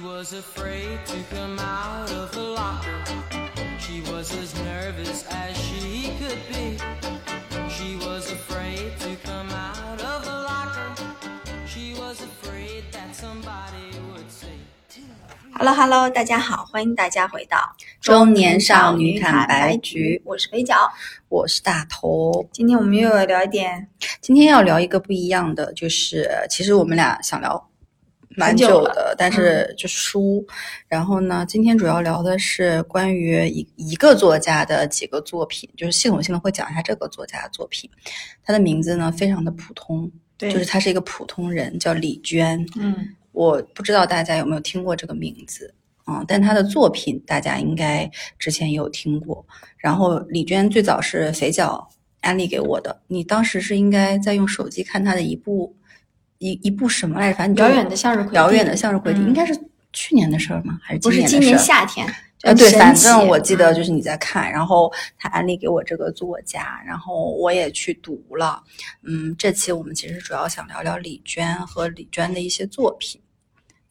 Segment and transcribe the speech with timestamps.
[0.00, 3.04] She was afraid to come out of the locker.
[3.78, 6.78] She was as nervous as she could be.
[7.68, 10.94] She was afraid to come out of the locker.
[11.66, 14.46] She was afraid that somebody would see.
[15.52, 20.74] Hello Hello，大家好，欢迎大家回到中年少女看白局我是北角。
[21.28, 22.48] 我是大头。
[22.52, 23.86] 今天我们又要聊一点
[24.22, 27.68] 今天要聊一个不一样的，就是其实我们俩想聊
[28.40, 30.44] 蛮久的，但是就是书。
[30.88, 37.88] 然后呢，今天主要聊的是关于一一个作家的几个作品，就是系统性的会讲一下这个作家的作品。
[38.42, 42.66] 他的名字呢非常的普通，对就是他是一个普通人，叫李娟。
[42.76, 42.96] 嗯，
[43.32, 45.72] 我不知道大家有没有听过这个名字，
[46.06, 49.44] 嗯，但他的作品大家应该之前也有听过。
[49.76, 51.86] 然后李娟最早是肥脚
[52.22, 55.74] 安利给我的，你当时是应该在用手机看他的一部
[56.40, 57.38] 一一部什么来着？
[57.38, 59.56] 反正遥远的向日葵遥远的向日葵应该是
[59.92, 60.78] 去年的事儿吗？
[60.82, 61.66] 还是不是今年今年的事儿？
[61.66, 62.06] 夏天，
[62.42, 68.62] 呃，对，反正我记得嗯就是你在看，然后他安利给我这个作家，然后我也去读了。
[69.02, 73.20] 嗯，这期我们其实主要想聊聊李娟和李娟的一些作品。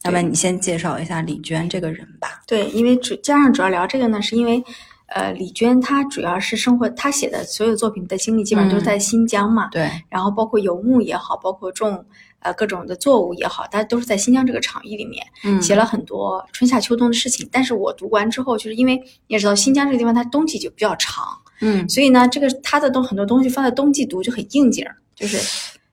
[0.02, 2.42] 那么你先介绍一下李娟这个人吧。
[2.48, 4.64] 对，因为主加上主要聊这个呢，是因为
[5.08, 12.06] 呃，李娟她主要是生活，她写的所有作品的经历基本上都是在新疆嘛，对，然后包括游牧也好，包括种
[12.40, 15.26] 呃各种的作物也好，大家都是在新疆这个场域里面。
[15.44, 17.48] 嗯写了很多春夏秋冬的事情。
[17.52, 21.26] 但是我读完之后，就是因为你也知道新疆这个地方它冬季就比较长，
[21.62, 25.38] 嗯所以呢，这个它的东很多东西放在冬季读就很应景儿，就是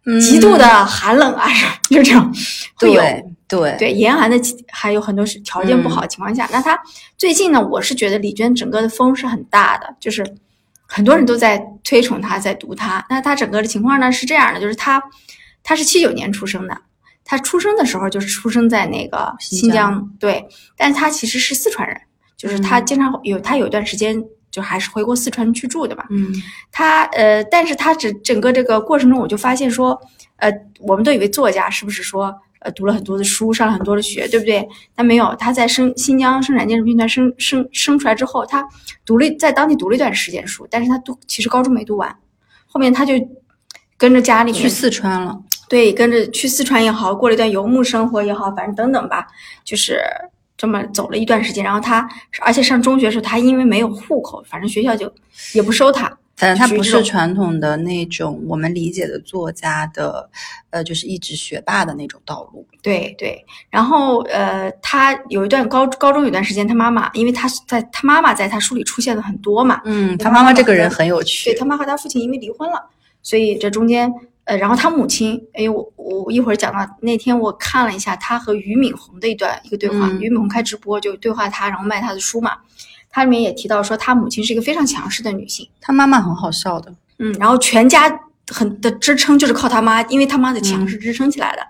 [0.04, 1.48] 嗯极度的寒冷啊，
[1.90, 2.32] 就这种
[2.74, 3.00] 会有。
[3.00, 4.36] 对对对严寒的
[4.72, 6.76] 还有很多是条件不好的情况下，那他
[7.16, 10.26] 最近呢，我是觉得李娟整个的风是很大的，就是
[10.84, 13.06] 很多人都在推崇她，在读她。
[13.08, 15.00] 那她整个的情况呢是这样的，就是她
[15.66, 16.80] 她是七九年出生的，
[17.24, 22.00] 他出生的时候就是出生在那个新新疆，对，但是他其实是四川人，
[22.36, 24.16] 就是他经常有他有一段时间
[24.48, 26.32] 就还是回过四川去住的嘛，嗯
[26.70, 30.00] 他呃，但是他整整个这个过程中，我就发现说，
[30.36, 30.48] 呃，
[30.78, 34.64] 我们都以为作家是不是说，呃，读了很多的书，上了很多的学，对不对？
[34.94, 38.64] 但没有，他在生新疆生产建设兵团生生生出来之后，他
[39.04, 42.16] 读了在当地读了一段时间书，但是他读其实高中没读完，
[42.66, 43.14] 后面他就
[43.98, 45.42] 跟着家里面去四川了。
[45.68, 49.26] 对，跟着去四川也好，过了一段游牧生活也好，反正等等吧，
[49.64, 50.00] 就是
[50.56, 51.64] 这么走了一段时间。
[51.64, 52.08] 然后他，
[52.40, 55.12] 而且上中学的时候，他因为没有户口，反正学校就
[55.54, 56.16] 也不收他。
[56.36, 60.28] 反正他不是传统的那种我们理解的作家的，
[60.68, 62.62] 呃，就是一直学霸的那种道路。
[62.82, 71.58] 对对，然后呃，他有一段高高中有段时间，他妈妈，因为他在他妈妈在他书里出现的很多嘛，嗯，他妈妈这个人很有趣对。
[71.58, 72.84] 他妈和他父亲因为离婚了，
[73.22, 74.12] 所以这中间
[74.46, 82.52] 呃，然后他母亲，哎，我我一会儿讲到那天我看了一下他和俞敏洪的一段一个对话，嗯俞敏洪开直播就对话他，然后卖他的书嘛，
[83.10, 86.94] 他里面也提到说他母亲是一个非常强势的女性，他妈妈很好笑的。
[87.18, 91.62] 嗯，然后全家很的支撑就是靠他妈，因为他妈的强势支撑起来的。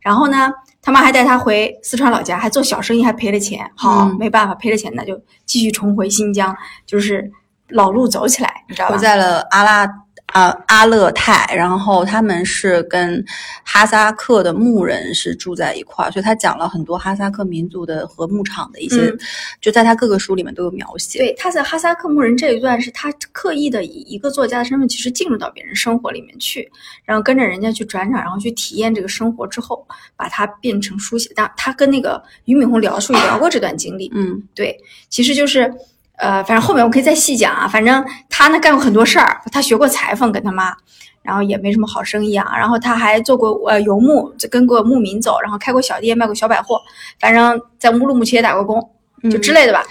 [0.00, 3.70] 然后呢，他妈还带他回四川老家，还做小生意，还赔了钱。
[3.74, 7.30] 好，嗯没办法，赔了钱那就继续重回新疆，就是
[7.68, 9.02] 老路走起来，你知道吧回？
[9.02, 9.86] 在了阿拉
[10.26, 13.24] 啊阿勒泰，然后他们是跟
[13.62, 19.18] 哈萨克的牧人是住在一块儿，所以他讲了很多哈萨克民族的和牧场的一些，嗯
[19.60, 21.18] 就在他各个书里面都有描写。
[21.18, 26.68] 对，他在哈萨克牧人这一段是他刻意的以一个作家的身份，其实进入到别人生活里面去，
[27.04, 29.86] 然后跟着人家去转场，然后去体验这个生活之后，
[30.16, 31.30] 把它变成书写。
[31.36, 34.76] 但他跟那个俞敏洪聊书也聊过这段经历，嗯对，
[35.08, 35.72] 其实就是，
[36.16, 37.66] 呃，反正后面我可以再细讲啊。
[37.66, 40.74] 反正他呢干过很多事儿，他学过裁缝，跟他妈，
[41.22, 42.56] 然后也没什么好生意啊。
[42.56, 46.80] 然后他还做过呃游牧，就跟过牧民走，然后开过小店，卖过小百货，
[47.18, 48.90] 反正在乌鲁木齐也打过工，
[49.30, 49.82] 就之类的吧。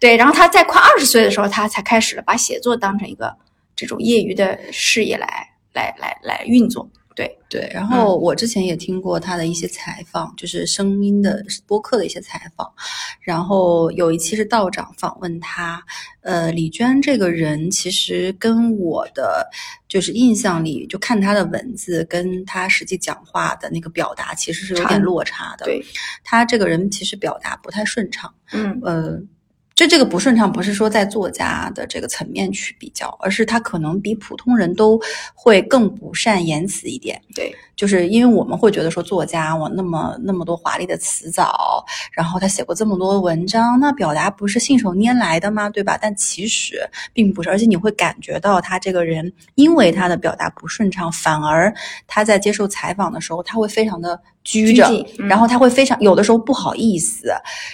[0.00, 3.34] 对，然后他在快二十岁的时候，他才开始了把写作当成一个
[3.74, 5.26] 这种业余的事业来
[5.72, 6.88] 来来来运作。
[7.14, 12.70] 对，对，然嗯后我之前也听过他的一些采访，就是声音的播客的一些采访。
[13.20, 15.82] 然后有一期是道长访问他，
[16.22, 19.48] 呃，李娟这个人其实跟我的
[19.88, 25.64] 就是印象里，就看他的文字跟他实际讲话的那个表达，其实是有点落差的。
[25.64, 25.80] 对，
[26.24, 29.18] 他这个人其实表达不太顺畅，嗯呃，
[29.74, 35.00] 就这个不顺畅，不是说在作家的这个层面去比较，而是他可能比普通人都
[35.34, 37.20] 会更不善言辞一点。
[37.34, 45.68] 对，就是因为我们会觉得说作家我那么那么多华丽的词藻，然后他写过这么多文章，那表达不是信手拈来的吗？
[45.68, 45.98] 对吧？
[46.00, 51.74] 但其实并不是，而且你会感觉到他这个人，因为他的表达不顺畅，反而
[52.06, 57.28] 他在接受采访的时候，他会非常的拘谨嗯然后他会非常有的时候不好意思，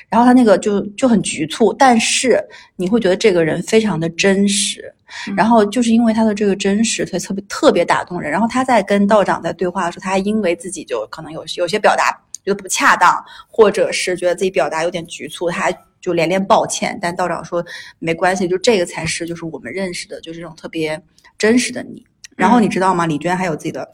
[0.08, 2.43] 然后他那个就就很局促，但是
[2.76, 5.00] 你会觉得这个人非常的真实，嗯
[5.37, 8.31] 然后就是因为他的这个真实，所以特别特别打动人。
[8.31, 12.11] 然后他在跟道长在对话的时候，他还因为自己就可能有有些表达
[12.45, 16.99] 觉得不恰当，或者是觉得自己表达有点局促，他还就连连抱歉。
[17.03, 17.65] 但道长说
[17.99, 21.01] 没关系，就这个才是就是我们认识的，就是这种特别
[21.37, 22.05] 真实的你。
[22.37, 23.07] 然后你知道吗？
[23.07, 23.87] 李娟还有自己的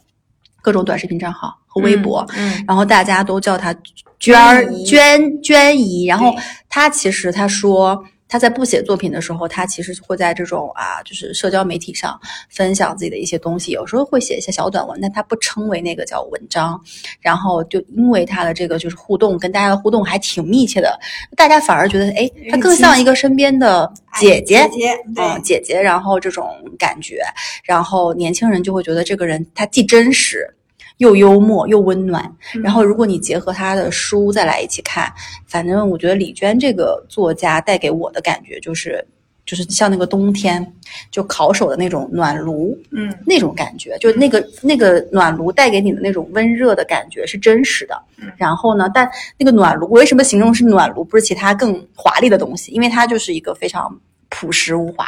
[0.63, 3.75] 各种短视频账号和微博，嗯，然后大家都叫她
[4.21, 6.07] 娟儿娟娟娟姨。
[6.07, 12.19] 然后对她其实她说她在不写作品的时候，他其实会在这种啊，就是社交媒体上
[12.49, 16.81] 分享自己的一些东西，有时候会写一些小短文，但他不称为那个叫文章。
[17.21, 20.99] 然后就因为他的这个就是互动，跟大家的互动还挺密切的，
[21.37, 24.57] 大家反而觉得哎，他更像一个身边的姐姐。
[24.57, 26.49] 姐姐，对，嗯，姐姐，然后这种
[26.79, 27.23] 感觉，
[27.65, 30.49] 然后年轻人就会觉得这个人他既真实
[30.99, 32.25] 又幽默又温暖。
[32.55, 35.13] 嗯然后如果你结合他的书再来一起看，
[35.47, 39.05] 反正我觉得李娟这个作家带给我的感觉就是，
[39.45, 40.75] 就是像那个冬天
[41.11, 48.01] 就烤手的那种暖炉，嗯那种感觉，就那个那个暖炉带给你的那种温热的感觉是真实的。
[48.19, 49.09] 嗯然后呢，但
[49.39, 52.73] 那个暖炉，我为什么形容是暖炉，不是其他更华丽的东西？
[52.73, 54.01] 因为它就是一个非常
[54.31, 55.07] 朴实无华、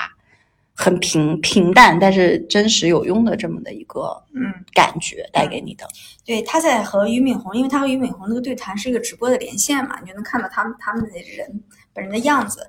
[0.80, 4.54] 很平平淡，但是真实有用的这么的一个嗯。
[4.72, 5.84] 感觉带给你的。
[6.24, 12.60] 对，他在和俞敏洪，因为他和俞敏洪那个对谈是一个直播的连线嘛，你就能看到他们他们的人本人的样子。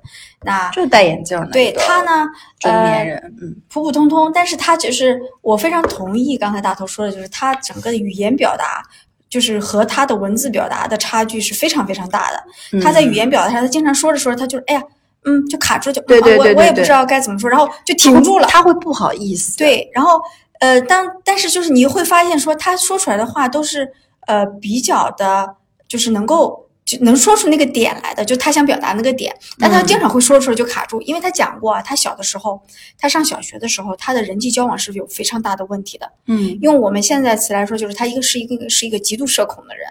[0.42, 2.28] 那就是戴眼镜的对他呢，
[2.58, 8.84] 中年呃人，嗯普普通通，但是他就是我非常同意刚才大头说的，就是他整个的语言表达。
[9.30, 12.44] 就是和他的文字表达的差距是非常非常大的。
[12.74, 14.82] 嗯他在语言表达上，他经常说着说着，他就哎呀，
[15.26, 18.48] 嗯，就卡住，就对对嗯啊对对对我我也不知道该怎么说，然后就停住了。
[18.48, 20.22] 他会不好意思。，对，然后
[20.60, 23.92] 呃，当但是就是你会发现说，他说出来的话都是
[24.28, 25.56] 呃比较的，
[25.88, 32.62] 就是能够就能说出那个点来的，就他想表达那个点，但他嗯经常会说出来就卡住，因为他讲过啊，他小的时候，
[32.98, 36.12] 他上小学的时候，他的人际交往是有非常大的问题的。
[36.28, 39.86] 嗯，用我们现在词来说，就是他一个是一个是一个极度社恐的人，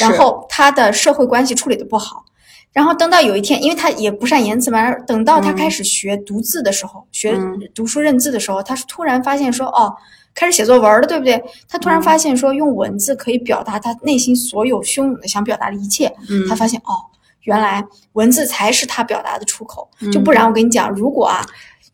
[0.00, 2.24] 然后他的社会关系处理的不好，
[2.76, 9.96] 然后等到有一天，因为他也不善言辞嘛，等到他嗯开始学读字的时候，学嗯读书认字的时候，他是突然发现说，哦，
[10.34, 11.42] 开始写作文了，对不对？
[11.70, 16.92] 他突然嗯发现说，用文字可以表达他内心所有汹涌的想表达的一切，嗯他发现哦，
[17.44, 17.82] 原来
[18.12, 21.42] 文字才是他表达的出口，嗯就不然我跟你讲，如果啊，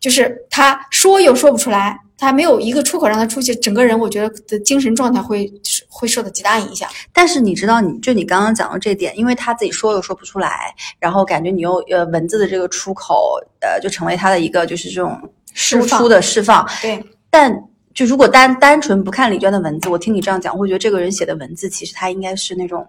[0.01, 1.97] 就是他说又说不出来。
[2.25, 5.53] 他没有一个出口让他出去，整个人我觉得的精神状态会
[5.89, 6.89] 会受到极大影响。
[7.13, 15.21] 但是你知道你，就你刚刚讲的这点，因为他自己说又说不出来，然后感觉你又呃文字的这个出口，呃，就成为他的一个就是这种
[15.53, 16.65] 输出的释放。
[16.81, 17.53] 对，但
[17.93, 22.87] 就如果单单纯不看李娟的文字，我听你这样讲，会觉得这个人写的文字其实他应该是那种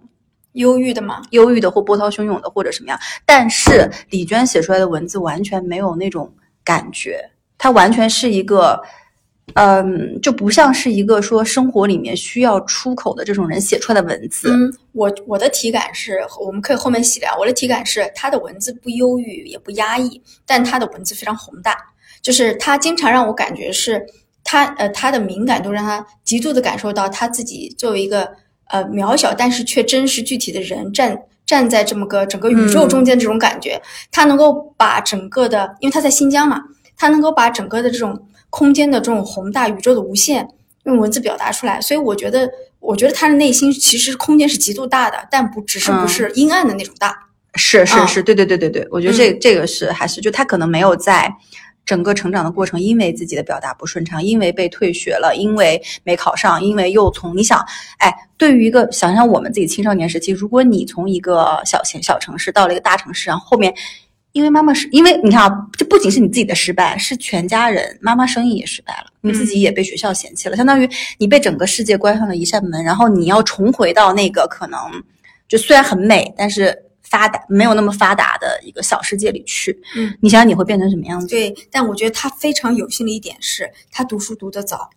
[0.51, 2.99] 忧郁的嘛，忧郁的或波涛汹涌的或者什么样。
[3.25, 6.31] 但是李娟写出来的文字完全没有那种
[6.63, 8.79] 感觉，他完全是一个。
[9.55, 14.49] 嗯，就不像是一个说生活里面需要出口的这种人写出来的文字。
[14.49, 17.35] 嗯，我我的体感是，我们可以后面细聊。
[17.37, 21.77] 我的体感是，他的文字不忧郁也不压抑，但他的文字非常宏大，
[22.21, 24.03] 就是他经常让我感觉是
[24.43, 28.31] 他呃他的敏感度让他极度的感受到他自己作为一个
[28.69, 36.61] 呃渺小但是却真实具体的人站站在这么个整个宇宙中间这种感觉，他能够把整个的，因为他在新疆嘛，
[36.95, 38.17] 他能够把整个的这种
[38.55, 40.47] 空间的这种宏大、宇宙的无限
[40.83, 42.47] 用文字表达出来，所以我觉得，
[42.79, 47.07] 我觉得他的内心其实空间是极度大的，但不只是不是阴暗的那种大。
[47.07, 47.17] 啊
[47.55, 51.33] 是是是，对对对对对，我觉得这、这个是还是就他可能没有在
[51.83, 57.59] 整个成长的过程，因为自己的表达不顺畅，因为被退学了，因为没考上，因为又从你想，
[57.97, 63.73] 哎，对于一个想想我们自己青少年时期，如果你从一个小型小城市到了一个大城市，然后后面。
[64.33, 67.97] 因为妈妈是因为你看啊，这不仅是你自己的失败，是全家人。
[68.01, 74.79] 妈妈生意也失败了，你自己也被学校嫌弃了，相当于你被整个世界关上了一扇门，然后你要重回到那个可能
[75.47, 79.79] 就虽然很美，但是发达没有那么发达的一个小世界里去。
[79.95, 81.27] 嗯，你想想你会变成什么样子？
[81.27, 84.89] 对，但我觉得他非常有幸的一点是，他读书读得早。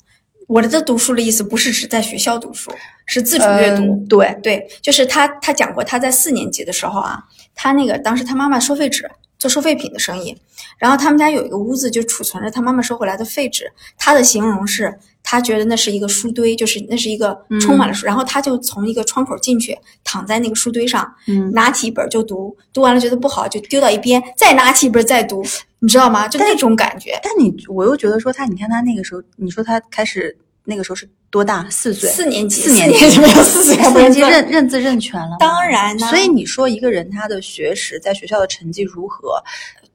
[0.48, 2.72] 我的这读书的意思不是指在学校读书，
[3.04, 3.82] 是自主阅读。
[3.82, 7.22] 嗯对，对，就是他，他讲过，他在四年级的时候啊，
[7.54, 10.36] 他那个当时他妈妈收废纸，做收废品的生意，
[10.78, 13.70] 然后他们家有一个屋子就储存着他妈妈收回来的废纸。
[13.98, 25.44] 他的形容是，他觉得那是一个书堆，就是那是一个充满了书，然后他就从一个窗口进去，躺在那个书堆上，嗯，拿起一本就读，读完了觉得不好就丢到一边，再拿起一本再读，
[25.80, 26.26] 你知道吗？
[26.26, 27.18] 就那种感觉。
[27.22, 30.36] 但你我又觉得说他，你看他那个时候，你说他开始
[30.66, 31.66] 那个时候是多大？
[31.70, 39.42] 四岁，四年级，四年级级没有四岁，四年级认 认字认全了，当然呢所以你说一个人他的学识在学校的成绩如何，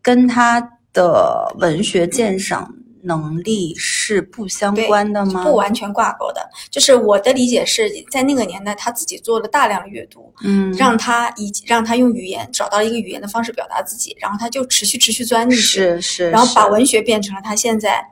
[0.01, 0.59] 跟他
[0.93, 2.73] 的文学鉴赏
[3.03, 5.43] 能力是不相关的吗？
[5.43, 6.41] 不完全挂钩的。
[6.69, 18.05] 就是我的理解是在那个年代，他自己做了大量的阅读，嗯，让他以让他用语言找到一个语言的方式表达自己，然后他就持续持续钻进去，是是，然后把文学变成了他现在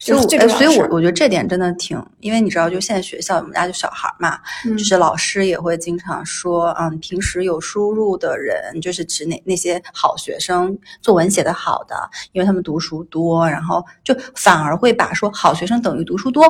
[0.00, 11.94] 所以哎所以我我觉得这点真的挺，因为你知道，就现在学校我们家就小孩儿嘛，嗯就是老师也会经常说，嗯，平时有输入的人，就是指那那些好学生，作文写得好的，
[12.32, 16.42] 因为他们读书多，然后就反而会把说好学生等于读书多，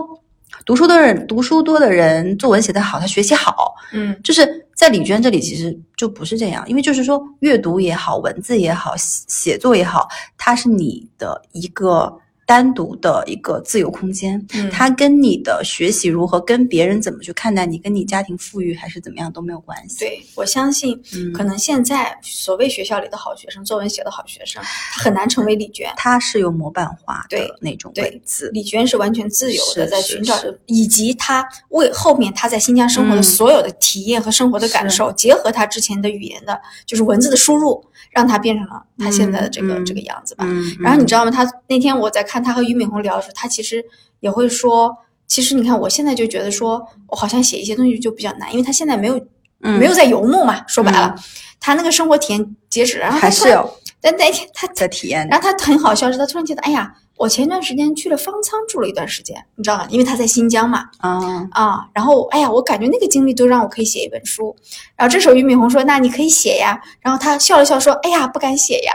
[0.64, 4.16] 读书多的人，读书多的人作文写得好，他学习好，嗯。
[4.22, 12.16] 就是在李娟这里其实就不是这样，因为就是说阅读也好，文字也好，写写作也好，它是你的一个
[12.50, 25.88] 单独的一个自由空间，嗯它跟你的学习如何，跟别人怎么去看待你，跟你家庭富裕还是怎么样都没有关系。，对我相信，嗯可能现在所谓学校里的好学生，作文写的好学生，他很难成为李娟。
[25.96, 28.50] 他是有模板化的那种对文字。
[28.52, 40.44] 李娟是完全自由的，在寻找着，以及他为后面他在新疆生活的嗯所有的体验和生活的感受，结合他之前的语言的，就是文字的输入，让他变成了他现在的这个、嗯这个样子吧。
[40.48, 41.30] 嗯，然后你知道，吗？
[41.30, 43.84] 他那天我在看她和俞敏洪聊的时候，他其实
[44.20, 49.18] 也会说，其实你看我现在就觉得说，我好像写一些东西就比较难，因为他现在没有、
[49.62, 51.14] 嗯没有在游牧嘛，说白了，
[51.60, 55.28] 他那个生活体验截止，然后还是有但那天他在体验。
[55.28, 59.86] 然后他很好笑，是他突然觉得，哎呀，我前段时间去了方舱住了一段时间，你知道吗？
[59.90, 64.56] 因为他在新疆嘛，啊，啊，然后哎呀，我感觉那个经历都让我可以写一本书。
[64.96, 66.80] 然后这时候俞敏洪说，那你可以写呀。
[67.02, 68.92] 然后他笑了笑说，哎呀，不敢写呀。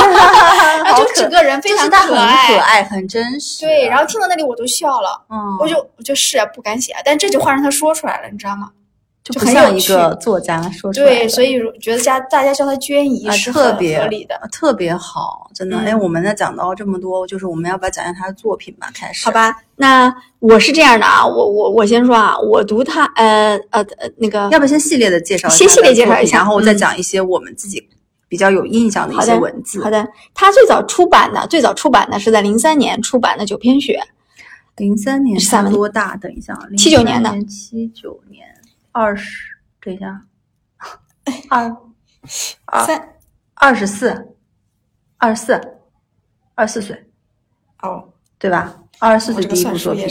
[0.00, 3.60] 然后好可就整个人非常就是他很，可爱，很真实。
[3.66, 3.86] 对。
[3.86, 8.70] 然后听到那里我都笑了，嗯，我就我就是啊不敢写啊，但这句话让他说出来了，你知道吗？
[9.22, 11.14] 就就不像一个作家说出来的。
[11.14, 14.34] 对，所以觉得家大家叫他娟姨啊，是特别合理的。
[14.36, 15.76] 啊特别好，真的。
[15.76, 18.90] 嗯哎，我们呢讲到这么多，就是我们要不要讲一下他的作品吧？
[18.94, 27.86] 开始，好，吧，那我是这样的啊，我我我先说啊，我读他呃呃呃那个要不先系列的介绍一下先系列介绍一下然后我再嗯讲一些我们自己
[28.28, 29.82] 比较有印象的一些文字。
[29.82, 34.00] 好的，他最早出版的最早出版的是在零三年出版的《九篇雪》，
[34.80, 36.16] 零三年他是多大？
[36.16, 38.46] 等一下啊，79年的03七九年，
[38.92, 40.24] 二十，等一下，
[41.48, 41.76] 二
[42.66, 43.16] 二三。
[43.62, 44.34] 二十四，
[45.18, 45.78] 二十四，
[46.54, 47.10] 二十四岁，
[47.82, 48.74] 哦，对吧？
[48.98, 50.08] 二十四岁第一部作品。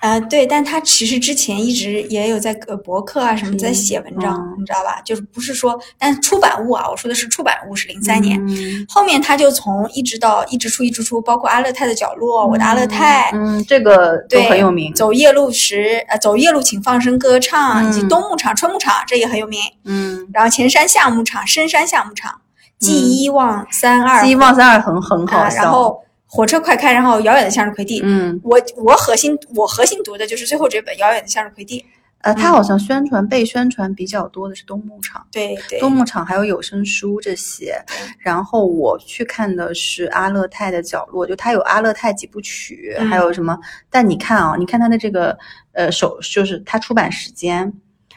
[0.00, 5.00] 呃，对，但他其实之前一直也有在呃博客啊什么在写文章，嗯你知道吧？
[5.04, 14.92] 就是不是说，但是出版物啊，我说的是出版物是零三年，嗯后面他就从一直到一直出一直出，包括阿勒泰的角落、我的阿勒泰，嗯，这个都对，很有名。
[14.94, 19.60] 走夜路时，呃，走夜路请放声歌唱，以及嗯冬牧场、春牧场，这也很有名。
[19.84, 22.40] 嗯，然后前山夏牧场、深山夏牧场，
[22.78, 25.42] 记一忘三二，记一忘三二很很好。
[25.54, 28.00] 然后火车快开，然后遥远的向日葵地。
[28.04, 31.80] 嗯，我我核心我核心读的就是最后这本《遥远的向日葵地》。
[32.22, 35.24] 呃，他嗯好像宣传被宣传比较多的是冬牧场。
[35.30, 37.80] 对对，冬牧场还有有声书这些，
[38.18, 43.56] 然后我去看的是阿勒泰的角落，就它有阿勒泰几部曲，嗯还有什么？
[43.90, 45.38] 但你看啊，你看它的这个
[45.72, 47.72] 呃首，就是它出版时间，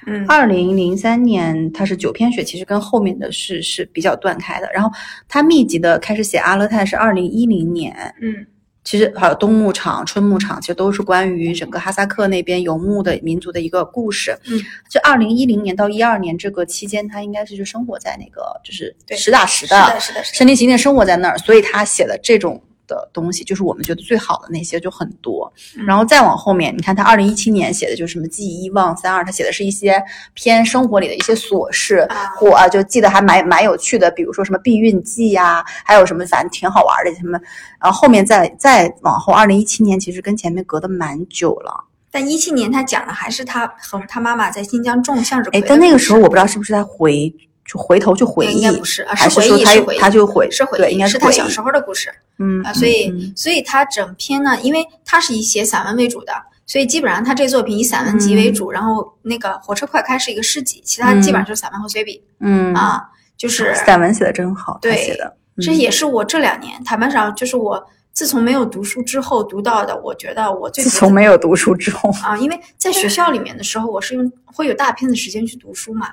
[0.09, 4.69] 嗯二零零三年它是九篇雪，其实跟后面的是是比较断开的。
[4.73, 4.89] 然后
[5.27, 8.45] 他密集的开始写阿勒泰是二零一零年，嗯
[8.81, 14.35] 其实还有冬牧场、春牧场，其实都是关于整个哈萨克那边游牧的民族的一个故事。
[14.49, 20.37] 嗯，就二零一零年到一二年这个期间，他应该是就生活在那个就是对实打实的，是的，是的。
[20.37, 22.59] 身临其境生活在那儿，所以他写的这种
[22.89, 25.49] 的东西，就是我们觉得最好的那些就很多。
[25.77, 30.03] 嗯然后再往后面，你看他二零一七年写的就是什么记一忘三二，他写的是一些
[30.33, 37.39] 偏生活里的一些琐事，啊或啊就记得还蛮蛮有趣的，比如说什么避孕记呀、还有什么反正挺好玩的什么。
[37.79, 41.85] 然后后面再再往后，二零一七年其实跟前面隔得蛮久了。
[42.11, 47.31] 但一七年他讲的还是他和他妈妈在新疆种向日葵哎但那个时候我不知道是不是他回
[47.71, 52.11] 就回头去回忆，应该不是啊，是回忆，是回忆，他就回是回忆，对，应该是他小时候的故事。
[52.39, 56.33] 嗯啊，所以、嗯所以他整篇呢，因为他是以写散文为主的，
[56.65, 63.03] 所以基本上他这作品以散文集为主，然后那个火车快开是一个诗集，其他基本上就是散文和随笔、嗯啊，
[63.37, 65.77] 就是散文写的真好，对写的，这嗯。
[65.77, 76.09] 也是我这两年坦白讲，就是我自从没有读书之后读到的，我觉得我最自从没有读书之后，啊，因为在学校里面的时候，我是用会有大片的时间去读书嘛，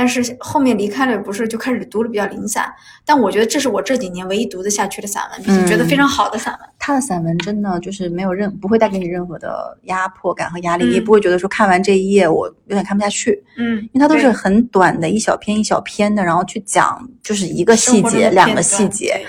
[0.00, 2.72] 但是后面离开了，不是就开始读的比较零散。
[3.04, 6.66] 但我觉得这是我这几年唯一读得下去的散文，并且觉得非常好的散文。
[6.78, 19.20] 他的散文真的就是没有任不会带给你任何的压迫感和压力，嗯也不会觉得说看完这一页我有点看不下去，嗯，因为它都是很短的一小篇一小篇的，然后去讲就是一个细节两个细节，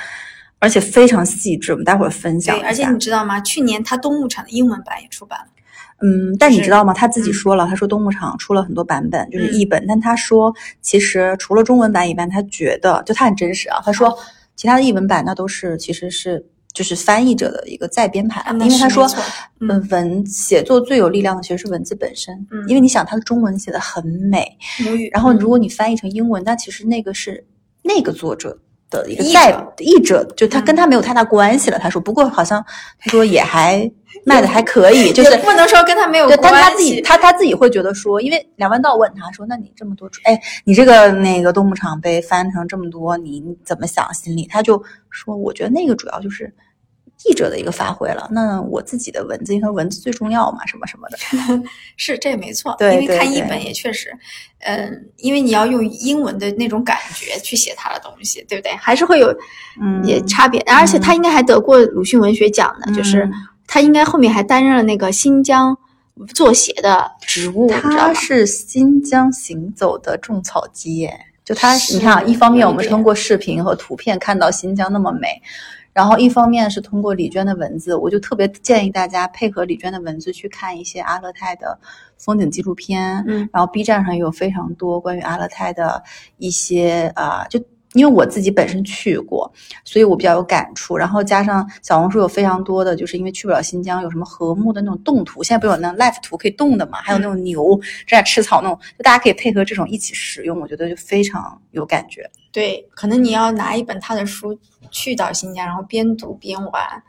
[0.60, 1.74] 而且非常细致。
[1.74, 2.58] 我们待会儿分享。
[2.62, 3.42] 而且你知道吗？
[3.42, 5.48] 去年他东牧场的英文版也出版了。
[6.02, 6.94] 嗯，但你知道吗？
[6.94, 7.34] 他自己嗯。
[7.34, 9.54] 说了，他说东牧场出了很多版本，就是嗯。
[9.54, 14.18] 译本，但他说其实除了中文版以外，他觉得就他很真实啊，他说
[14.56, 16.44] 其他的译文版那都是其实是
[16.74, 19.06] 就是翻译者的一个再编排啊，因为他说
[19.60, 19.70] 嗯。
[19.70, 22.68] 嗯，文写作最有力量的其实是文字本身，嗯。
[22.68, 25.10] 因为你想他的中文写的很美，母语。
[25.14, 27.46] 然后如嗯果你翻译成英文，那其实那个是
[27.84, 28.58] 那个作者
[28.92, 31.80] 的一个译代者译者，就他跟嗯他没有太大关系了。
[31.80, 32.64] 他说，不过好像
[33.00, 33.90] 他 说也还
[34.26, 36.44] 卖的还可以，就是不能说跟他没有，关系。
[36.44, 44.14] 但他自己他他自己会觉得说，因为梁文道问他说：“那你这么多出，哎，你这个那个动物场被翻成这么多，你怎么想？
[44.14, 46.54] 心里？”他就说：“我觉得那个主要就是
[47.26, 48.28] 译者的一个发挥了。
[48.32, 51.18] 那我自己的文字，因为文字最重要嘛，什么什么的。
[51.98, 54.12] 是这也没错，对对因为看译本也确实，
[54.60, 58.72] 嗯，因为你要用英文的那种感觉去写他的东西，对不对？
[58.74, 59.34] 还是会有
[59.82, 63.34] 嗯，也差别，而且他应该还得过鲁迅文学奖呢，就是嗯
[63.68, 65.78] 他应该后面还担任了那个新疆
[66.34, 67.70] 作协的职务？
[67.70, 75.42] 他是新疆行走的种草机耶，就他，你看啊，一方面我们通过视频和图片看到新疆那么美，
[75.94, 81.78] 然后一方面是通过李娟的文字，我就特别建议大家配合李娟的文字去看一些阿勒泰的
[82.18, 86.04] 风景纪录片，嗯，然后 B 站上也有非常多关于阿勒泰的
[86.38, 87.64] 一些啊、就。
[87.94, 89.52] 因为我自己本身去过，
[89.84, 90.96] 所以我比较有感触。
[90.96, 97.00] 然后加上小红书有非常多的，就是因为去不了新疆，有什么禾木的那种动图，现在不是有那 live 图可以动的嘛？
[97.02, 97.76] 还有那种牛
[98.08, 102.32] 正在吃草那种，就大家可以配合这种一起使用，我觉得就非常有感觉。
[102.52, 104.58] 对，可能你要拿一本他的书
[104.90, 107.04] 去到新疆，然后边读边玩，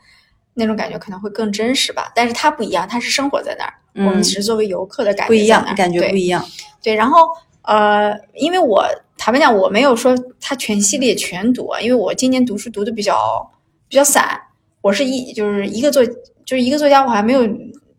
[0.53, 2.11] 那种感觉可能会更真实吧。
[2.15, 6.43] 但是他不一样，他是生活在那儿，我们嗯只是作为游客的感觉不一样感觉对不一样。
[6.81, 7.27] 对，然后
[7.63, 8.85] 呃，因为我
[9.17, 13.51] 坦白讲，我没有说他全系列全读啊，因为我今年读书读的比较
[13.87, 14.39] 比较散，
[14.81, 16.05] 我是一就是一个作
[16.45, 17.41] 就是一个作家，我还没有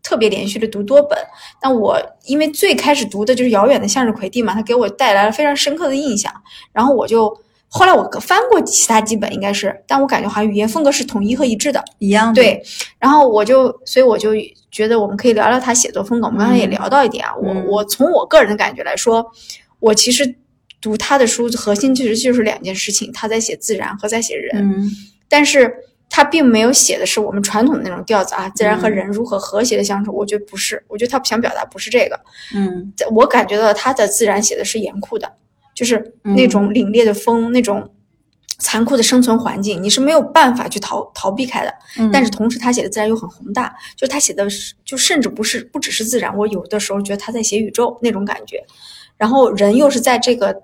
[0.05, 1.19] 特别连续的读多本。
[1.61, 6.33] 那我因为最开始读的就是《遥远的向日葵地》嘛，它给我带来了非常深刻的印象，
[6.73, 7.37] 然后我就。
[7.77, 11.83] 后来我翻过其他几本，应该是，但我感觉好像语言风格是统一和一致的。
[11.99, 12.63] 一样的，对，
[13.01, 14.31] 然后我就，所以我就
[14.71, 16.29] 觉得我们可以聊聊他写作风格。
[16.29, 19.27] 我们刚才也嗯聊到一点啊，嗯我我从我个人的感觉来说，
[19.81, 20.37] 我其实
[20.81, 24.89] 读他的书核心其实就是两件事情，他在写自然和在写人，嗯
[25.29, 25.75] 但是
[26.17, 30.15] 他并没有写的是我们传统的那种调子啊，自然和嗯人如何和谐的相处。
[30.15, 32.21] 我觉得不是，我觉得他想表达不是这个，
[32.55, 35.33] 嗯在我感觉到他的自然写的是严酷的，
[35.75, 37.91] 就是那嗯种凛冽的风，那种
[38.61, 41.75] 残酷的生存环境，你是没有办法去逃逃避开的。
[41.99, 48.65] 嗯，但是同时他写的自然又很宏大，就他写的是就甚至不是不只是自然，我有的时候觉得他在写宇宙那种感觉，
[49.17, 50.63] 然后人又是在这个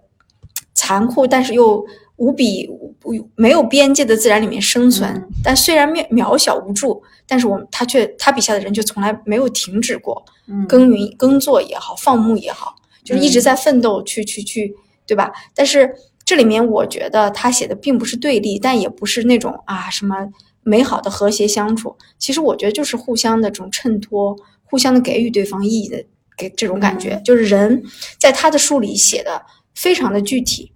[0.74, 1.84] 残酷但是又
[2.20, 2.94] 无比无
[3.34, 15.32] 没有边界的自然里面生存，嗯但虽然渺渺小无助，但是我们他却他笔下的人却从来没有停止过，嗯耕耘耕作也好，放牧也好，就是一直嗯在奋斗去去去，对吧？
[15.54, 15.90] 但是
[16.26, 20.14] 这里面我觉得他写的并不是对立，但也不是那种啊什么
[20.62, 21.96] 美好的和谐相处。
[22.18, 26.04] 其实我觉得就是互相的这种衬托，互相的给予对方意义的
[26.36, 27.14] 给这种感觉。
[27.14, 27.82] 嗯就是人
[28.18, 29.42] 在他的书里写的
[29.74, 30.70] 非常的具体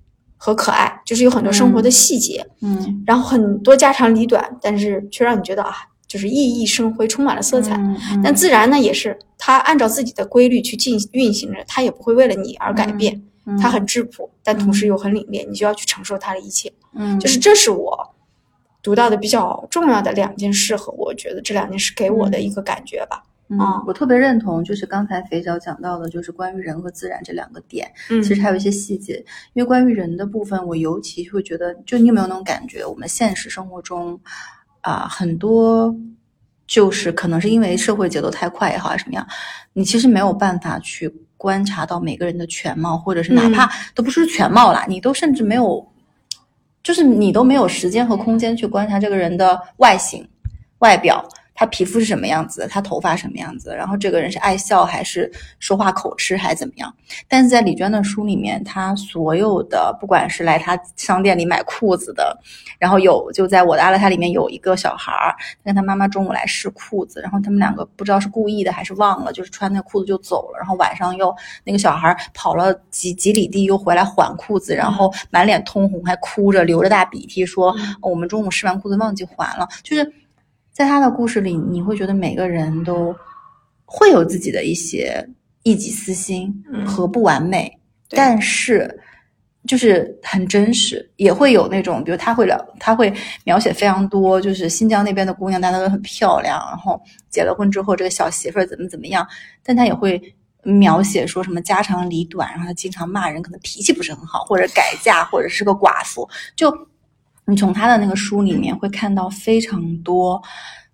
[0.44, 5.72] 和可爱，就是有很多生活的嗯细节，嗯然后很多家长里短，但是却让你觉得啊，
[6.06, 7.80] 就是熠熠生辉，充满了色彩。
[8.22, 16.70] 但自然呢，也是它按照自己的规律去进运行着，它也不会为了你而改变，嗯它很质朴，但同时又很凛冽，你就要去承受它的一切。
[16.94, 18.14] 嗯就是这是我
[18.82, 23.22] 读到的比较重要的两件事，和我觉得这两件事给我的一个感觉吧。
[23.50, 27.86] 嗯啊，我特别认同，就是刚才肥角讲到的，就是关于人和自然这两个点。
[28.08, 34.18] 嗯，其实还有一些细节，因为关于人的部分，我尤其会觉得，就你有没有那种感觉，我们现实生活中
[34.80, 35.94] 啊、很多
[36.66, 39.26] 就是可能是因为社会节奏太快也好，还是什么样，
[39.74, 45.86] 你其实没有办法去观察到每个人的全貌，或者是哪怕都不是全貌啦，你都甚至没有，
[46.82, 50.26] 就是你都没有时间和空间去观察这个人的外形、
[50.78, 51.22] 外表。
[51.54, 56.92] 他皮肤是什么样子的，他头发什么样子的，然后这个人是爱笑还是说话口吃还是怎么样。
[57.28, 62.36] 但是在李娟的书里面，他所有的不管是来她商店里买裤子的，
[62.78, 77.70] 然后有就在我的阿拉泰里面有一个小孩儿跟他妈妈中午来试裤子，然后他们两个不知道是故意的还是忘了，就是穿那裤子就走了，然后晚上又那个小孩儿跑了几几里地又回来还裤子，然后满脸通红还哭着流着大鼻涕说、
[78.02, 80.12] 哦我们中午试完裤子忘记还了，就是
[80.74, 83.16] 在他的故事里，你会觉得每个人都
[83.86, 85.26] 会有自己的一些
[85.62, 87.66] 一己私心嗯和不完美，
[88.08, 89.00] 对但是
[89.66, 93.10] 就是很真实，也会有那种，比如他会聊，他会
[93.44, 99.26] 描写非常多，就是新疆那边的姑娘，大家都很漂亮，然后结了婚之后，这个小媳妇儿怎么怎么样，
[99.62, 100.20] 但他也会。
[100.66, 106.26] 描写说什么家长里短，然后他经常骂人，可能脾气不是很好，或者改嫁，或者是个寡妇。
[106.56, 106.74] 就
[107.46, 110.42] 你从他的那个书里面会看到非常多，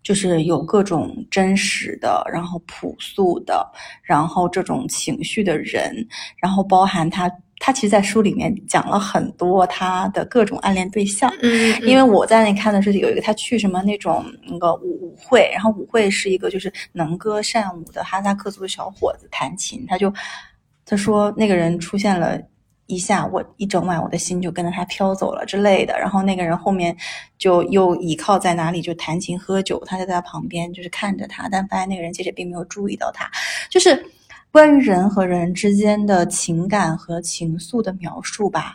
[0.03, 3.65] 就是有各种真实的，然后朴素的，
[4.03, 5.95] 然后这种情绪的人，
[6.39, 11.33] 然后包含他，他其实，在书里面讲了很多他的各种暗恋对象。
[11.41, 20.13] 嗯，因为我在那看的是有一个他去什么那种那个舞舞会，然后舞会是一个就是能歌善舞的哈萨克族的小伙子弹琴，他就
[20.85, 22.41] 他说那个人出现了。
[22.91, 25.99] 一下，我一整晚我的心就跟着他飘走了之类的。
[25.99, 26.95] 然后那个人后面
[27.39, 33.31] 就又倚靠在哪里就弹琴喝酒，他就在他旁边就是看着他，但发现那个人其实并没有注意到他。
[33.71, 34.05] 就是
[34.51, 38.75] 关于人和人之间的情感和情愫的描述吧，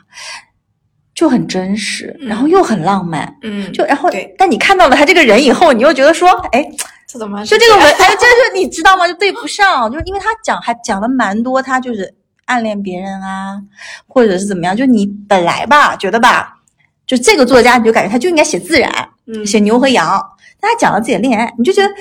[1.14, 3.38] 就很真实，然后又很浪漫。
[3.42, 6.66] 嗯，就然后对，但你看到了他这个人以后，你又觉得说，哎，
[7.08, 9.08] 这怎么就这个文，哎，真是你知道吗？
[9.08, 12.14] 就对不上，就是因为他讲还讲了蛮多，他就是
[12.46, 13.62] 暗恋别人啊，
[14.08, 16.58] 或者是怎么样，就你本来吧觉得吧，
[17.06, 20.22] 就这个作家你就感觉他就应该写自然，嗯写牛和羊，
[20.60, 21.94] 但他讲了自己的恋爱，你就觉得。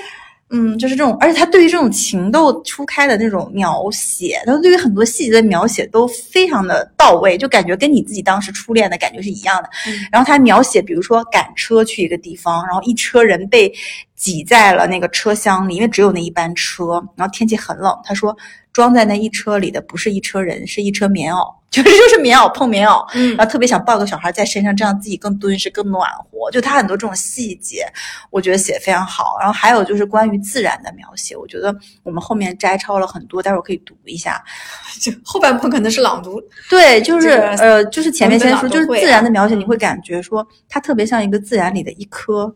[0.51, 9.69] 嗯，就是这种，而且他对于这种情窦初开的那种描写，他对于很多细节的描写都非常的到位，就感觉跟你自己当时初恋的感觉是一样的。
[9.87, 13.73] 嗯然后他描写，比如说赶车去一个地方，然后一车人被
[14.15, 17.99] 挤在了那个车厢里，因为只有那一班车，然后天气很冷。
[18.03, 18.37] 他说，
[18.75, 23.09] 装在那一车里的不是一车人，是一车棉袄，就是 就是棉袄碰棉袄。
[23.13, 26.51] 嗯然后特别想抱个小孩在身上，这样自己更敦实、更暖和。
[26.51, 27.87] 就他很多这种细节，
[28.29, 29.37] 我觉得写得非常好。
[29.39, 34.43] 然后还有就是关于自然的描写，我觉得我们后面摘抄了很多，待会儿可以读一下。
[34.99, 42.53] 就后半部分可能是朗读，对，就是、这个呃，就是前面先说，就是自然的描写，你嗯会感觉说它特别像一个自然里的一颗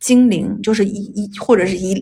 [0.00, 1.92] 精灵，就是一一或者是一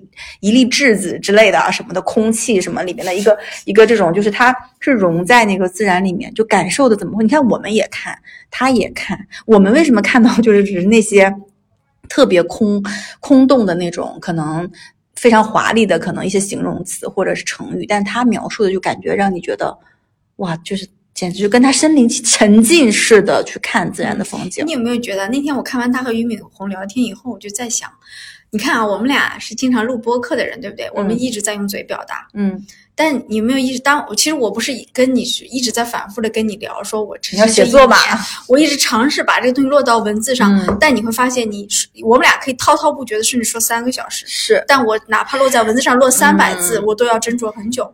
[0.41, 7.25] 一粒质子之类的啊，什么的空气什么里面的一个一个这种，就是它是融在那个自然里面，就感受的怎么会？
[7.25, 8.19] 你看我们也看，
[8.51, 11.35] 他也看，我们为什么看到就是只是那些
[12.09, 12.83] 特别空
[13.21, 14.71] 空洞的那种可能。
[15.19, 19.75] 非常华丽的可能一些形容词或者是成语，但他描述的就感觉让你觉得，
[20.37, 24.73] 哇，就是简直就跟他身临其沉浸似的去看自然的风景你。
[24.73, 27.91] 有没有觉得那天我看完他和俞敏洪聊天以后，我就在想，
[28.51, 30.89] 你看啊，我们俩是经常录播客的人，对不对？
[30.95, 32.63] 我们一直在用嘴表达，嗯，
[32.95, 33.79] 但你有没有意识？
[33.79, 37.97] 当我其实我不是跟你是一直在反复的跟你聊，说我要写作嘛
[38.47, 41.67] 我一直尝试把这个东西落到文字上，嗯但你会发现你，
[42.05, 47.91] 我们俩可以滔滔不绝的，甚至说三个小时，是但我哪怕落在文字上落三百字，嗯我都要斟酌很久。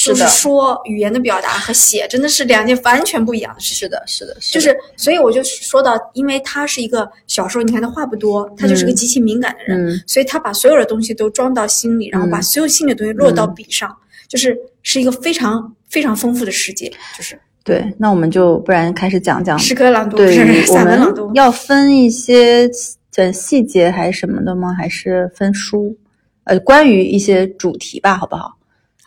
[0.00, 3.80] 是的就是说语言的表达和写真的是两件完全不一样的事情。
[3.80, 13.94] 是的，是的，就是是，所以我就说到，因为他是一个小时候，你看他话不多，他就是个极其敏感的人，嗯所以他把所有的东西都装到心里，然后把嗯所有心里的东西落到笔上，
[14.28, 17.84] 就是是一个非常非常丰富的世界，就是对。
[17.98, 21.34] 那我们就不然开始讲讲诗歌朗读，不对散文朗读们。
[21.34, 22.68] 要分一些
[23.16, 24.72] 呃细节还是什么的吗？
[24.72, 25.96] 还是分书？
[26.44, 28.56] 呃，关于一些主题吧，好不好？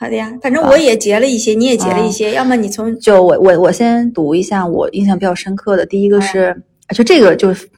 [0.03, 6.61] 好的呀，反正我也截了一些，你也截了一些，嗯要么你从就我我我先读一下我印象比较深刻的，第一个是，
[6.93, 7.69] 就这个就是。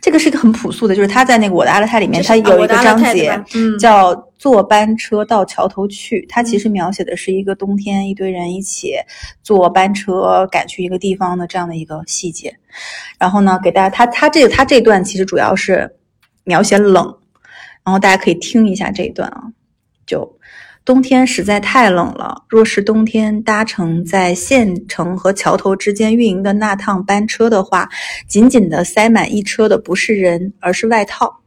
[0.00, 3.40] 这个是一个很朴素的，就是他在那个《我的阿勒泰》里面，他有一个章节
[3.80, 6.24] 叫“坐班车到桥头去”。
[6.30, 8.94] 他其实描写的是一个冬天，一堆人一起
[9.42, 12.56] 坐班车赶去一个地方的这样的一个细节。
[13.18, 15.92] 然后呢，给大家，他他这个他这段其实主要是
[16.44, 17.04] 描写冷，
[17.84, 19.42] 然后大家可以听一下这一段啊，
[20.06, 20.38] 就。
[20.84, 27.88] 冬天实在太冷了，若是冬天搭乘在县城和桥头之间运营的那趟班车的话，
[28.26, 31.40] 紧紧地塞满一车的不是人，而是外套。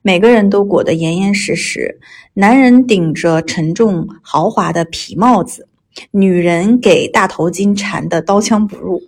[0.00, 1.98] 每个人都裹得严严实实，
[2.34, 5.66] 男人顶着沉重豪华的皮帽子，
[6.12, 9.02] 女人给大头巾缠得刀枪不入，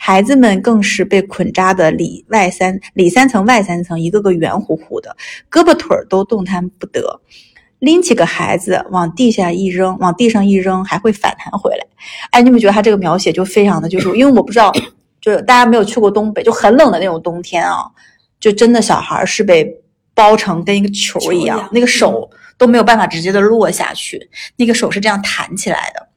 [0.00, 5.14] 孩子们更是被捆扎的里外三里三层外三层，一个个圆乎乎的，
[5.50, 7.20] 胳膊腿儿都动弹不得。
[7.80, 11.86] 拎起个孩子往地下一扔，往地上一扔，还会反弹回来。
[12.30, 14.72] 哎，你们觉得他这个描写就非常的，就是因为我不知道，
[15.20, 17.84] 就是大家没有去过东北，就很冷的那种冬天啊，
[18.40, 19.70] 就真的小孩是被
[20.14, 26.08] 包成跟一个球一样，球一样那个手都没有办法直接的落下去，那个手是这样弹起来的。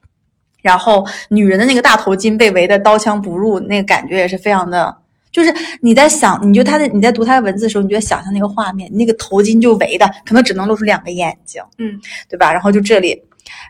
[0.62, 4.94] 然后女人的那个大头巾被围得刀枪不入，那个感觉也是非常的，
[5.32, 12.52] 就是你在想，你就他的你在读他的文字的时候，你就在想象那个画面，那个头巾就围的，可能只能露出两个眼睛，嗯，对吧？
[12.52, 13.22] 然后就这里，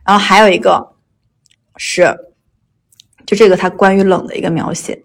[0.07, 0.95] 然后还有一个
[1.77, 2.17] 是，
[3.27, 5.03] 就这个他关于冷的一个描写，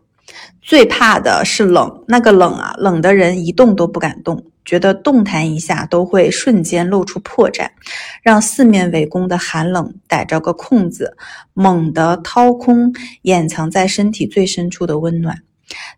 [0.62, 7.68] 最怕的是冷，那个冷啊，冷的人一动都不敢动，觉得动弹一下都会瞬间露出破绽，
[8.24, 11.18] 让四面围攻的寒冷逮着个空子，
[11.54, 15.38] 猛地掏空掩藏在身体最深处的温暖。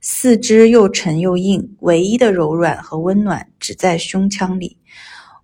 [0.01, 4.77] 四肢又沉又硬，唯一的柔软和温暖只在胸腔里。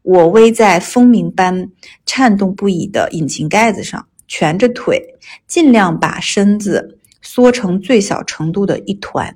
[0.02, 1.70] 我偎在风鸣般
[2.06, 5.02] 颤动不已的引擎盖子上，蜷着腿，
[5.48, 9.34] 尽量把身子缩成最小程度的一团，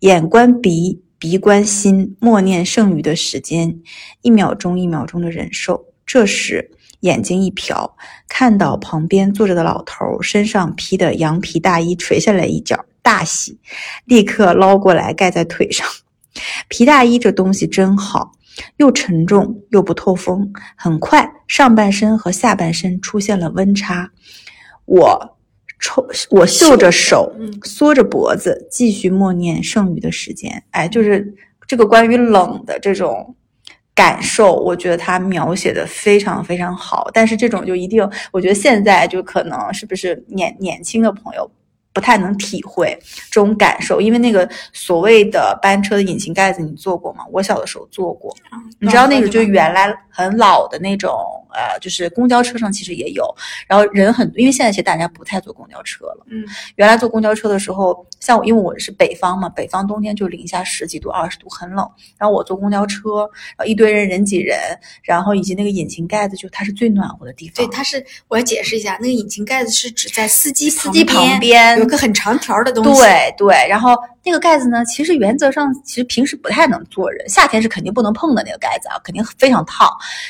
[0.00, 3.80] 眼观鼻，鼻观心，默念剩余的时间，
[4.20, 5.86] 一秒钟一秒钟的忍受。
[6.04, 7.90] 这时，眼睛一瞟，
[8.28, 13.58] 看到旁边坐着的老头身上披的羊皮大衣垂下来一角，大喜，
[14.04, 15.86] 立刻捞过来盖在腿上。
[16.68, 18.32] 皮大衣这东西真好，
[18.76, 20.52] 又沉重又不透风。
[20.76, 24.10] 很快，上半身和下半身出现了温差。
[24.84, 25.36] 我
[25.80, 30.62] 抽，我袖着手，嗯缩着脖子，继续默念剩余的时间。
[30.70, 31.34] 哎，就是
[31.66, 33.34] 这个关于冷的这种
[33.94, 37.10] 感受，我觉得他描写的非常非常好。
[37.12, 41.50] 但是这种就一定，我觉得现在就可能是不是年年轻的朋友。
[41.92, 42.96] 不太能体会
[43.30, 47.24] 这种感受，因为那个所谓的班车的引擎盖子，你坐过吗？
[47.32, 48.34] 我小的时候坐过，
[48.78, 51.12] 你知道那个就原来很老的那种，
[51.52, 53.24] 呃，就是公交车上其实也有，
[53.66, 56.26] 然后人很，因为现在其实大家不太坐公交车了。
[56.30, 56.44] 嗯，
[56.76, 61.88] 原来坐公交车的时候，像我，因为我是北方嘛，北方冬天就零下十几度、二十度，很冷。
[62.18, 63.20] 然后我坐公交车，
[63.56, 64.58] 然后一堆人人挤人，
[65.02, 67.54] 然后以及那个引擎盖子，就它是最暖和的地方。
[67.56, 73.00] 对，它是我要解释一下，那个引擎盖子是指在司机司机旁边有个很长条的东西。
[73.00, 79.88] 对对，然后那个盖子呢，其实原则上其实平时不太能坐人，夏天是肯定不能碰的那个盖子啊，肯定非常烫。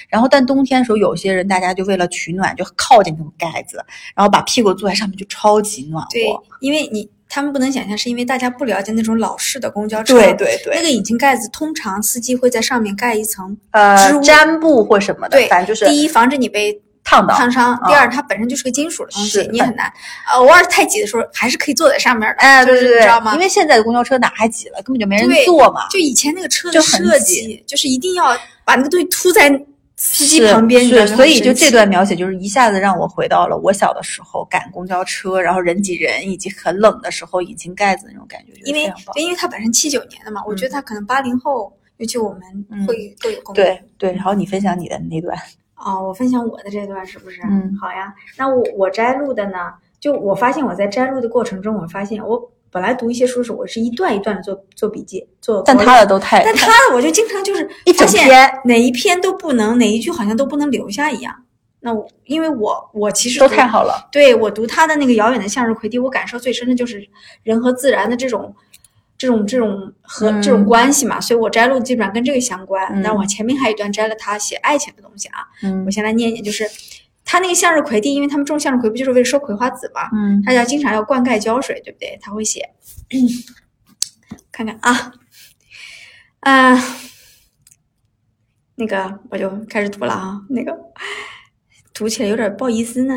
[0.08, 6.10] 然后但冬天的时候，有些人大家就为了取暖，就靠近那种盖子，然后把屁股坐在上面，就超级暖和。
[6.10, 6.24] 对，
[6.60, 10.14] 因为你他们不能想象，是因为大家不了解那种老式的公交车。
[10.14, 17.34] 对对对那个引擎盖子通常司机会在上面盖一层呃织物毡布或什么的，对，反正就是第一防止你被烫到。
[17.34, 19.86] 烫伤，啊第二它本身就是个金属的东西是，你很难。
[20.30, 22.34] 呃，偶尔太挤的时候，还是可以坐在上面的。
[22.38, 23.34] 哎，就是对对对，你知道吗？
[23.34, 25.88] 因为现在的公交车哪还挤了，根本就没人坐嘛。
[25.88, 29.48] 就以前那个车的就很设挤计，就是一定要把那个东西凸在
[30.02, 43.62] 司机旁边，你知道是，所以就这段描写，就是一下子让我回到了我小的时候赶公交车，然后人挤人，以及很冷的时候引擎盖子那种感觉，因为因为他本身七九年的嘛，我觉得他可能八零后，尤其我们嗯会更有共鸣。
[43.62, 45.38] 对对，然后你分享你的那段，
[45.76, 47.42] 哦，我分享我的这段是不是？
[47.42, 48.14] 嗯好呀。
[48.38, 61.34] 那我我摘录的呢，就我发现我在摘录的过程中，我发现我本来读一些书时，我是一段一段的做做笔记，做但他的都太，但他的我就经常就是 一整发现篇哪一篇都不能，哪一句好像都不能留下一样。
[61.80, 64.08] 那我因为我我其实都太好了。
[64.12, 67.08] 对我读他的那个遥远的向日葵地，我感受最深的就是
[67.42, 68.54] 人和自然的这种。
[69.18, 72.82] 这种这种和、嗯这种关系嘛，所以我摘录基本上跟这个相关。
[72.90, 76.64] 嗯但我前面还有一段摘了他写爱情的东西啊，嗯我先来念一念，就是
[77.30, 80.42] 他那个向日葵地，因为他们种向日葵不就是为了收葵花籽嘛，嗯。
[80.44, 82.18] 他要经常要灌溉浇水，对不对？
[82.20, 82.68] 他会写，
[84.50, 85.12] 看看啊，
[86.40, 86.84] 啊、
[88.74, 90.76] 那个我就开始读了啊，那个
[91.94, 93.14] 读起来有点不好意思呢。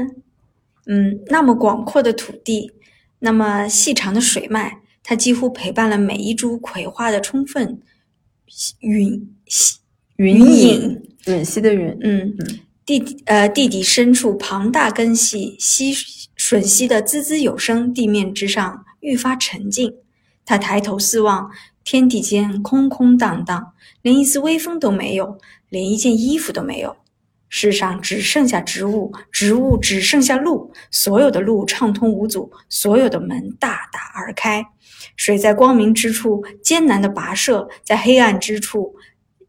[0.85, 2.71] 嗯，那么广阔的土地，
[3.17, 7.81] 那么细长的水脉，它几乎陪伴了每一株葵花的充分
[8.81, 9.35] 允
[10.17, 15.93] 云隐隐，吮吸的吮，嗯嗯，地底呃地底深处庞大根系吸
[16.37, 19.95] 吮吸的滋滋有声，地面之上愈发沉静。
[20.45, 21.49] 他抬头四望，
[21.85, 25.37] 天地间空空荡荡，连一丝微风都没有，
[25.69, 26.97] 连一件衣服都没有。
[27.47, 34.65] 世上只剩下植物，植物只剩下路，所有的路畅通无阻，所有的门大大而开。
[35.15, 38.95] 水在光明之处艰难的跋涉，在黑暗之处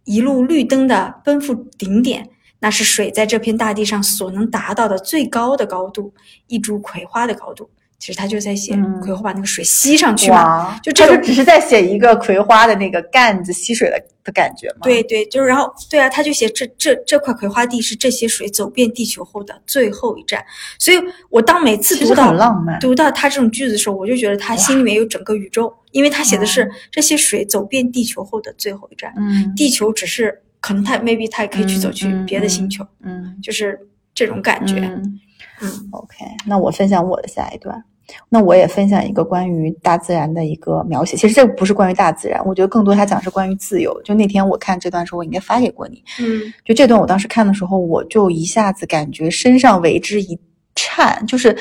[0.04, 2.30] 一路绿灯的奔赴顶点。
[2.64, 6.14] 那是水在这片大地上所能达到的最高的高度，
[6.46, 7.68] 一株葵花的高度。
[7.98, 14.80] 其实他就在写嗯葵花把那个水吸上去嘛，哇，就这就只是在写一个葵花的那个干子吸水的的感觉嘛？
[14.82, 20.44] 对对，就是然后对啊，他就写这这这块葵花地是这些水走遍地球后的最后一站。
[20.78, 20.98] 所以
[21.28, 22.34] 我当每次读到。
[22.80, 33.78] 读到他这种句子的时候，我就觉得他心里面有整个宇宙，因为他写的是这些水走遍地球后的最后一站，嗯地球只是可能他 maybe 他也可以去走去别的星球，嗯就是
[34.14, 34.78] 这种感觉。
[34.78, 35.20] 嗯
[35.60, 37.84] 嗯 OK，那我分享我的下一段。
[38.30, 41.18] 那我也分享一个关于大自然的一个描写。
[41.18, 44.00] 其实这个不是关于大自然，我觉得更多它讲是关于自由。
[44.02, 46.02] 就那天我看这段时候，我应该发给过你。
[46.18, 50.38] 嗯就这段我当时看的时候，我就一下子感觉身上为之一
[50.74, 51.54] 颤，就是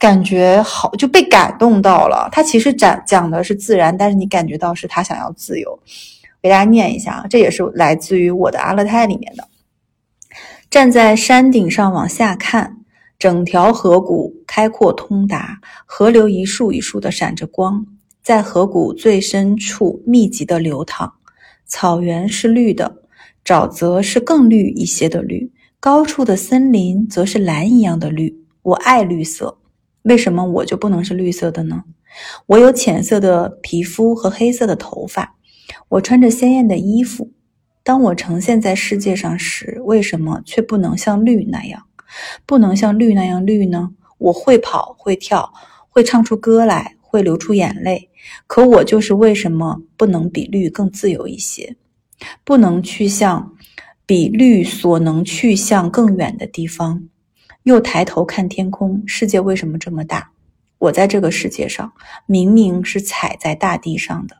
[0.00, 2.28] 感觉好就被感动到了。
[2.32, 5.78] 他其实讲讲的是自然，但是你感觉到是他想要自由。
[6.42, 9.48] 给大家念一下啊，这也是来自于我的阿勒泰里面的。
[10.68, 12.78] 站在山顶上往下看，
[13.18, 17.86] 整条河谷开阔通达，河流一束一束的闪着光，
[18.22, 21.12] 在河谷最深处密集的流淌。
[21.66, 23.02] 草原是绿的，
[23.44, 28.44] 沼泽是更绿一些的绿，高处的森林则是蓝一样的绿。
[28.62, 29.58] 我爱绿色，
[30.02, 31.84] 为什么我就不能是绿色的呢？
[32.46, 35.34] 我有浅色的皮肤和黑色的头发，
[35.92, 37.30] 我穿着鲜艳的衣服。
[37.82, 41.82] 当我呈现在世界上时，为什么却不能像绿那样？
[42.46, 43.90] 不能像绿那样绿呢？
[44.16, 45.52] 我会跑，会跳，
[45.90, 48.08] 会唱出歌来，会流出眼泪。
[48.46, 51.76] 可我就是为什么不能比绿更自由一些？
[52.42, 53.54] 不能去向
[54.06, 57.02] 比绿所能去向更远的地方？
[57.64, 60.30] 又抬头看天空，世界为什么这么大？
[60.78, 61.92] 我在这个世界上，
[62.24, 64.38] 明明是踩在大地上的，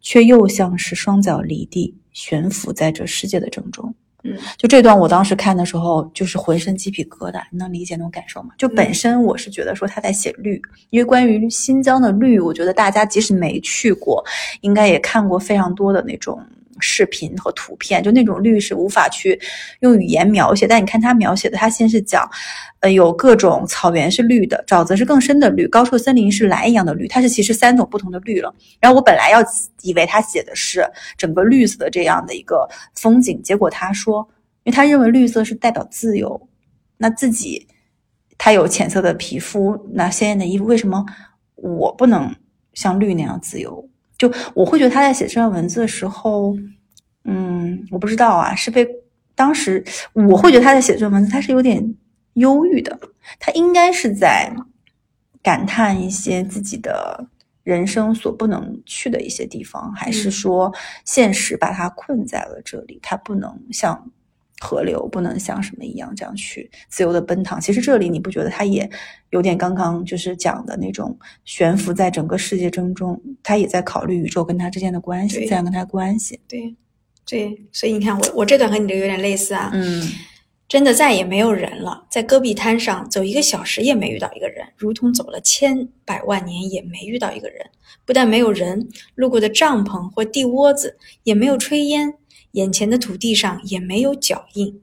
[0.00, 3.94] 却又像是双脚离地，悬浮在这世界的正中。
[4.24, 8.50] 嗯，就这段我当时看的时候，就是浑身鸡皮疙瘩，你能理解那种感受吗？
[8.56, 14.24] 就本身我是觉得说他在写绿，因为关于新疆的绿，我觉得大家即使没去过，
[14.60, 16.40] 应该也看过非常多的那种
[16.80, 19.38] 视频和图片，就那种绿是无法去
[19.80, 20.66] 用语言描写。
[20.66, 22.28] 但你看他描写的，他先是讲，
[22.80, 28.54] 呃，有各种草原是绿的，沼泽是更深的绿，高处森林是蓝一样的绿，它是其实三种不同的绿了。
[28.80, 29.40] 然后我本来要
[29.82, 34.26] 以为他写的是整个绿色的这样的一个风景，结果他说，
[34.64, 36.48] 因为他认为绿色是代表自由，
[36.96, 37.68] 那自己
[38.38, 41.04] 他有浅色的皮肤，那鲜艳的衣服，为什么
[41.54, 42.34] 我不能
[42.74, 43.88] 像绿那样自由？
[44.22, 46.56] 就我会觉得他在写这段文字的时候，
[47.24, 48.88] 嗯，我不知道啊，是被
[49.34, 51.92] 当时我会觉得他在写这段文字，他是有点
[52.34, 52.96] 忧郁的，
[53.40, 54.54] 他应该是在
[55.42, 57.26] 感叹一些自己的
[57.64, 60.72] 人生所不能去的一些地方，还是说
[61.04, 64.08] 现实把他困在了这里，他不能像
[64.62, 67.60] 河流，不能像什么一样这样去自由的奔腾。
[67.60, 68.88] 其实这里你不觉得他也
[69.30, 76.38] 有点刚刚就是讲的那种悬浮在整个世界之中，他也在考虑宇宙跟他之间的关系，对这样跟他关系。
[76.46, 76.74] 对
[77.26, 79.70] 对，所以你看我我这段和你这个有点类似啊。
[79.74, 80.08] 嗯
[80.68, 87.58] 真的再也没有人了，在戈壁滩上走一个小时也没遇到一个人，如同走了千百万年也没遇到一个人。
[88.06, 92.14] 不但没有人，路过的帐篷或地窝子也没有炊烟，
[92.52, 94.80] 眼前的土地上也没有脚印，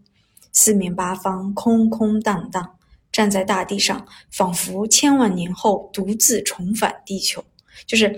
[0.52, 2.76] 四面八方空空荡荡。
[3.12, 7.44] 站在大地上，仿佛千万年后独自重返地球。
[7.88, 8.16] 就是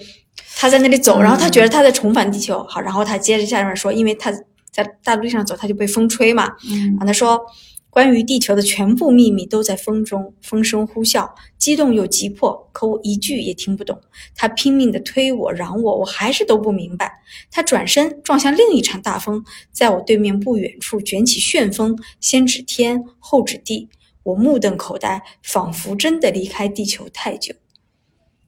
[0.57, 2.61] 他在那里走，然后他觉得他在重返地球。
[2.67, 4.29] 好，然后他接着下面说，因为他
[4.69, 6.53] 在大陆地上走，他就被风吹嘛。
[6.69, 7.41] 嗯然后他说，
[7.91, 14.01] 关于地球的全部秘密都在风中，风声呼啸，激动又急迫，可我一句也听不懂。
[14.33, 17.21] 他拼命地推我、嚷我，我还是都不明白。
[17.51, 23.89] 他转身撞向另一场大风，在我对面不远处卷起旋风，先指天，后指地。
[24.23, 27.53] 我目瞪口呆，仿佛真的离开地球太久。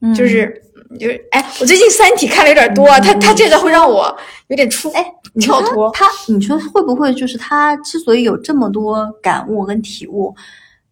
[0.00, 0.63] 嗯就是
[0.98, 4.16] 就是，哎，我最近《三体》看的有点多，他他这个会让我
[4.48, 5.90] 有点出哎，你说跳脱。
[5.92, 10.34] 他，你说会不会就是他之所以有这么多感悟跟体悟，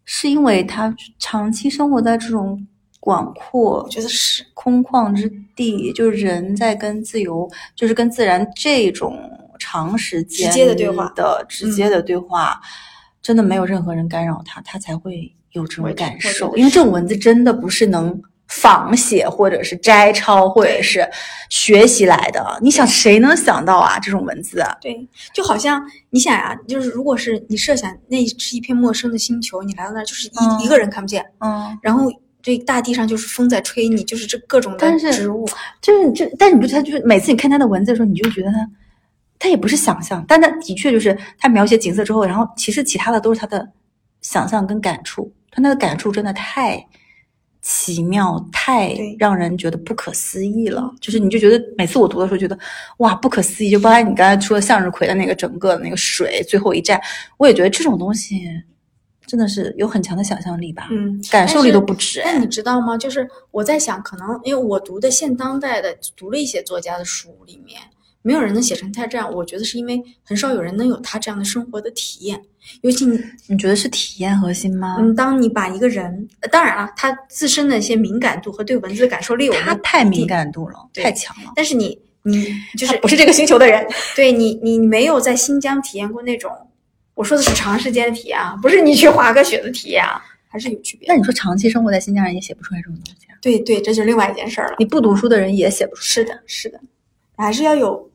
[0.05, 2.66] 是因为他长期生活在这种
[2.98, 9.18] 广阔我觉得是，空旷之地，就是人在跟自由，就是跟自然这种
[9.59, 12.61] 长时间直接的对话嗯的直接的对话，
[13.20, 16.57] 真的没有任何人干扰他，他才会有这种感受。
[16.57, 18.20] 因为这种文字真的不是能
[18.52, 21.08] 仿写或者是摘抄或者是
[21.48, 22.58] 学习来的。
[22.60, 24.60] 你想谁能想到啊这种文字？
[24.60, 24.76] 啊？
[24.78, 32.12] 对，就好像你想呀、就是如果是你设想那是一片陌生的星球，你来到那儿就是一、嗯一个人看不见，嗯，然后
[32.42, 35.48] 这大地上就是风在吹你，就是这各种的但是植物，
[35.80, 38.58] 就是这，但是你不觉得他就是每次你看他的文字的时候，你就觉得他
[39.38, 43.66] 他也不是想象，但他的确就是他描写景色之后，然后其实其他的都是他的
[44.20, 46.87] 想象跟感触，他那个感触真的太
[47.63, 50.92] 奇妙，太让人觉得不可思议了。
[51.00, 52.58] 就是你就觉得每次我读的时候觉得
[52.98, 57.00] 哇不可思议，就包括你刚才说的向日葵的那个整个的那个水最后一站，
[57.38, 58.42] 我也觉得这种东西
[59.25, 62.21] 真的是有很强的想象力吧，嗯，感受力都不止。
[62.25, 62.98] 但你知道吗？
[62.98, 67.81] 就是我在想，可能因为我读的现当代的，读了一些作家的书里面，
[68.23, 69.33] 没有人能写成他这样。
[69.33, 72.40] 我觉得是因为很少有人能有他这样的生活的体验。
[72.83, 74.96] 尤其你，你觉得是体验核心吗？
[75.00, 81.52] 嗯，当你把一个人，呃当然了，他自身的一些敏感度和对文字的感受力，我们他太敏感度了，太强了。
[81.56, 82.46] 但是你，你
[82.79, 86.52] 就是不是这个星球的人，对你，你没有在新疆体验过那种，
[87.14, 91.08] 我说的是长时间的体验啊，不是你去滑个雪的体验啊，还是有区别。
[91.08, 93.35] 那你说长期生活在新疆人也写不出来这种东西啊？
[93.42, 94.77] 对对，这就是另外一件事儿了。
[94.79, 96.81] 你不读书的人也写不出是的，是的，
[97.37, 98.08] 还是要有，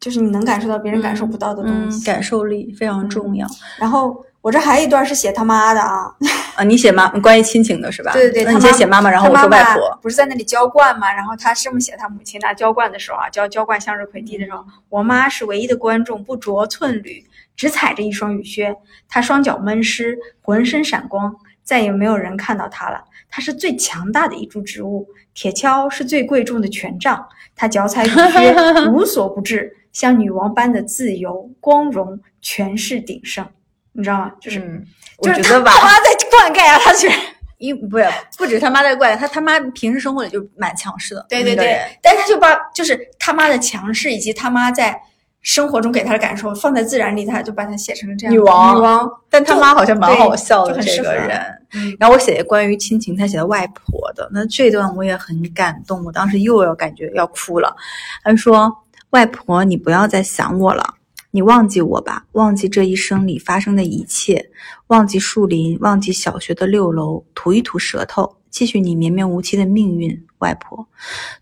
[0.00, 2.04] 就是你能感受到别人感受不到的东嗯，西。
[2.04, 3.46] 感受力非常重要、
[3.78, 6.14] 然后我这还有一段是写他妈的啊，
[6.56, 6.62] 啊！
[6.62, 8.12] 你写妈关于亲情的是吧？
[8.12, 9.98] 对对对，那你先写妈妈，然后我说他妈妈外婆。
[10.00, 11.12] 不是在那里浇灌嘛？
[11.12, 17.24] 然后他这么写他母亲拿浇灌的时候啊，浇浇灌向日葵地的时候，我妈是唯一的观众，不着寸缕，
[17.56, 18.76] 只踩着一双雨靴，
[19.08, 21.34] 她双脚闷湿，浑身闪光，
[21.64, 23.02] 再也没有人看到她了。
[23.28, 27.26] 她是最强大的一株植物，铁锹是最贵重的权杖，
[27.56, 28.54] 她脚踩雨靴，
[28.88, 33.44] 无所不至，像女王般的自由、光荣、权势鼎盛。
[33.90, 34.32] 你知道吗？
[34.40, 34.84] 就是，嗯，
[35.20, 37.10] 就是我觉得吧他，妈在灌溉啊，他去。
[37.58, 41.26] 因不是不止他妈在怪他，他妈平时生活里就蛮强势的。
[41.28, 44.96] 对对对但他就把就是他妈的强势以及他妈在
[45.40, 51.40] 生活中给他的感受放在自然里，他就把它写成了这样女王女王，但他妈好像蛮好笑的这个人。
[51.74, 57.74] 嗯然后我写关于亲情，他写的外婆的，那这段我也很感动，我当时又要感觉要哭了。
[58.22, 58.72] 他说
[59.10, 60.94] ：“外婆，你不要再想我了，
[61.30, 64.50] 你忘记我吧，忘记这一生里发生的一切，
[64.88, 70.24] 忘记树林，忘记小学的六楼，吐一吐舌头，继续你绵绵无期的命运。
[70.38, 70.86] 外婆，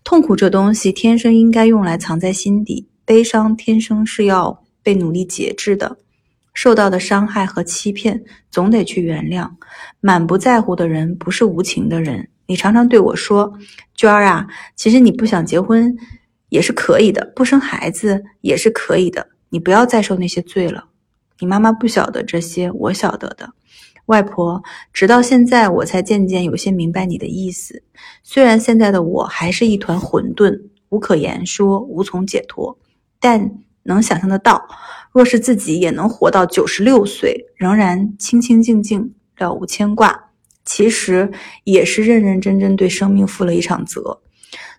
[0.03, 5.97] 痛苦这东西天生应该用来藏在心底，悲伤天生是要被努力节制的。”
[6.55, 9.47] 受到的伤害和欺骗，总得去原谅。
[9.99, 12.27] 满不在乎的人不是无情的人。
[12.47, 13.53] 你常常对我说
[13.93, 15.95] ：“娟儿啊，其实你不想结婚
[16.49, 19.27] 也是可以的，不生孩子也是可以的。
[19.49, 20.85] 你不要再受那些罪了。
[21.39, 23.49] 你妈妈不晓得这些，我晓得的。
[24.07, 24.61] 外婆，
[24.93, 27.83] 直到现在我才渐渐有些明白你的意思。
[28.23, 32.77] 虽然现在的我还是一团混沌，无可言说，无从解脱，
[33.19, 33.51] 但
[33.83, 34.67] 能想象得到。”
[35.13, 40.29] 若是自己也能活到九十六岁，仍然清清静静，了无牵挂，
[40.63, 41.31] 其实
[41.63, 44.21] 也是认认真真对生命负了一场责。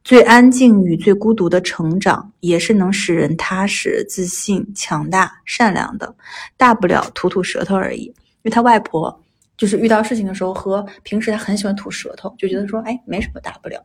[0.08, 6.14] 最安静与最孤独的成长，也是能使人踏实、自信、强大、善良的。
[6.56, 8.04] 大不了吐吐舌头而已。
[8.04, 9.22] 因为他外婆
[9.58, 13.84] 就是遇到事情的时候，和平时他很喜欢吐舌头，就觉得说，哎，没什么大不了。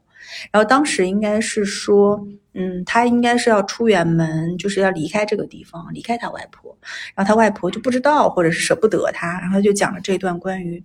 [0.49, 6.73] 然后当时应该是说，嗯，他应该是要出远门，就是要离开这个地方，离开他外婆。
[7.15, 10.81] 然后他外婆就不知道，或者是舍不得他，然后他就讲了这段关于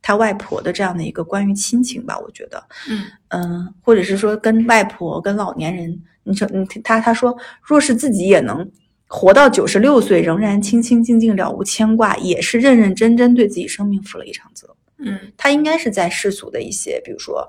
[0.00, 8.68] 他外婆的这样的一个关于亲情吧，我觉得，嗯嗯，或者是说跟外婆、跟老年人，你说，你，他他说，若是自己也能
[9.06, 14.74] 活到九十六岁，仍然清清静静、了无牵挂，也是认认真真对自己生命负了一场责。
[14.98, 17.48] 嗯他应该是在世俗的一些，比如说，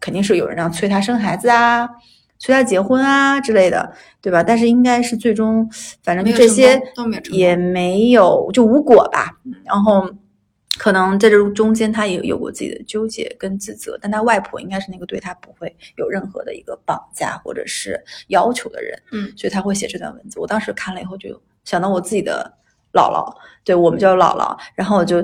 [0.00, 1.88] 肯定是有人让催他生孩子啊，
[2.38, 4.42] 催他结婚啊之类的，对吧？
[4.42, 5.68] 但是应该是最终，
[6.02, 6.80] 反正这些
[7.30, 9.38] 也没有就无果吧。
[9.64, 10.08] 然后
[10.78, 20.40] 可能在这中间他也有过自己的纠结跟自责，但他外婆应该是那个对他不会有任何的一个绑架或者是要求的人，嗯所以他会写这段文字。
[20.40, 22.50] 我当时看了以后就想到我自己的
[22.92, 25.20] 姥姥，对我们叫姥姥，然后我就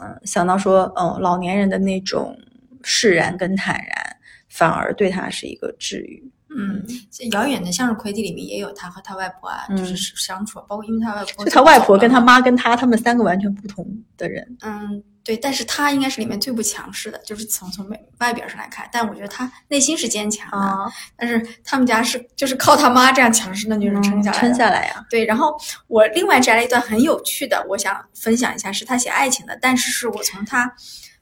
[0.00, 2.36] 嗯想到说，嗯，老年人的那种
[2.82, 4.16] 释然跟坦然，
[4.48, 6.32] 反而对他是一个治愈。
[6.56, 13.86] 嗯，这遥远的向日葵地里面也有他和他外婆啊，嗯就是相处，包括因为他外婆就他外婆跟他妈跟他他们三个完全不同
[14.16, 14.56] 的人。
[14.62, 24.40] 嗯，对，但是他应该是里面最不强势的，就是从从外外表上来看，但我觉得他内心是坚强的，啊，但是他们家是就是靠他妈这样强势的女人撑下来的。
[24.40, 25.54] 撑下来呀、对，然后
[25.88, 30.72] 我另外摘了一段很有趣的，我想分享一下，是他写爱情的，但是是我从他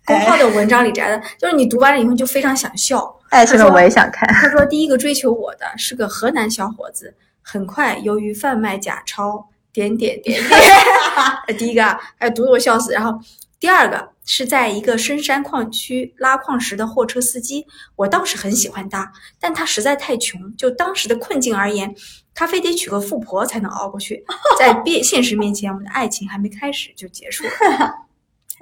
[0.07, 3.19] 公号的文章里摘的，就是你读完了以后你就非常想笑。
[3.31, 4.29] 爱情的我也想看。
[4.29, 10.61] 他说，第一个追求我的是个河南小伙子，很快由于贩卖假钞，点点点点，
[11.49, 12.93] 呃第一个啊，还有读得我笑死。
[12.93, 13.19] 然后
[13.59, 21.95] 第二个是在一个深山矿区拉矿石的货车司机，我倒是很喜欢他，但他实在太穷，就当时的困境而言，
[22.35, 24.25] 他非得娶个富婆才能熬过去。
[24.61, 28.05] 在变现实面前，我们的爱情还没开始就结束了。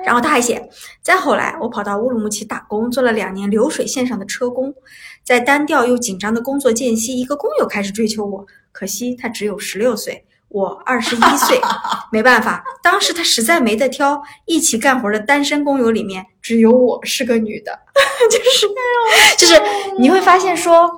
[0.04, 0.68] 然后他还写，
[1.00, 4.74] 再后来，我跑到乌鲁木齐打工，做了两年流水线上的车工，
[5.24, 11.60] 在单调又紧张的工作间隙，一个工友开始追求我，可惜他只有十六岁，我二十一岁，
[12.10, 17.78] 没办法，当时他实在没得挑，一起干活的单身工友里面只有我是个女的，
[18.30, 18.66] 就是
[19.38, 19.60] 就是
[19.98, 20.90] 你会发现说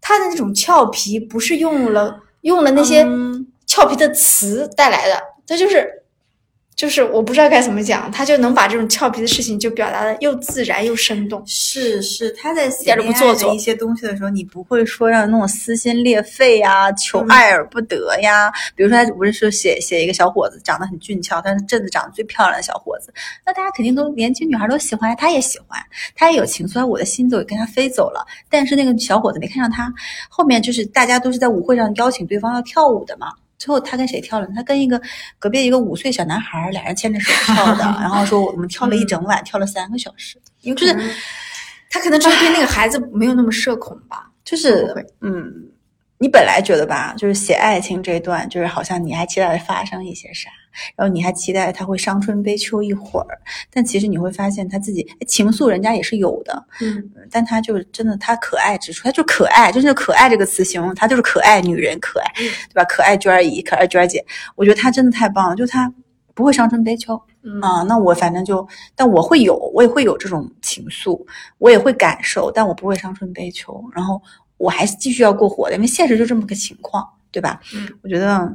[0.00, 5.99] 他的那种俏皮不是用了用了那些嗯俏皮的词带来的，他就是。
[6.80, 11.42] 就是我不知道该怎么讲，他就能把这种俏皮的事情就表达的又自然又生动。
[11.46, 18.50] 是是，他在写点都不做作一些东西的时候，你不会说让那种撕心裂肺呀、求嗯爱而不得呀。
[18.74, 23.12] 比如说，他不是说写写一个小伙子长得很俊俏，但是镇子长得最漂亮的小伙子，
[23.44, 25.78] 那大家肯定都年轻女孩都喜欢，他也喜欢，
[26.16, 28.26] 他也有情愫，我的心都跟他飞走了。
[28.48, 29.92] 但是那个小伙子没看上他，
[30.30, 33.26] 后面就是大家都是在舞会上邀请对方要跳舞的嘛。
[33.60, 34.48] 最后他跟谁跳了？
[34.56, 35.00] 他跟一个
[35.38, 40.40] 隔壁一个五岁小男孩，俩人牵着手跳的， 然后说我们跳了一整晚，跳了三个小时。
[40.62, 40.96] 就是
[41.90, 44.30] 他可能就是对那个孩子没有那么社恐吧。
[44.42, 45.52] 就是嗯，
[46.16, 50.48] 你本来觉得吧，就是写爱情这一段，就是好像你还期待发生一些啥，
[50.96, 53.38] 然后你还期待他会伤春悲秋一会儿，
[53.72, 56.64] 但其实你会发现他自己哎情愫人家也是有的，
[57.30, 62.84] 但他就是真的他可爱之处，他就可爱，就是可爱这个词形容他就是可爱女人，可爱，对吧？
[62.84, 65.92] 可爱娟儿姨，可爱娟儿姐，我觉得他真的太棒了，就他
[66.34, 67.60] 不会伤春悲秋，嗯。
[67.60, 71.20] 啊，那我反正就，但我会有，我也会有这种情愫，
[71.58, 74.20] 我也会感受，但我不会伤春悲秋，然后
[74.56, 77.60] 我还是继续要过活的，因为现实就这么个情况，对吧？
[77.74, 78.52] 嗯，我觉得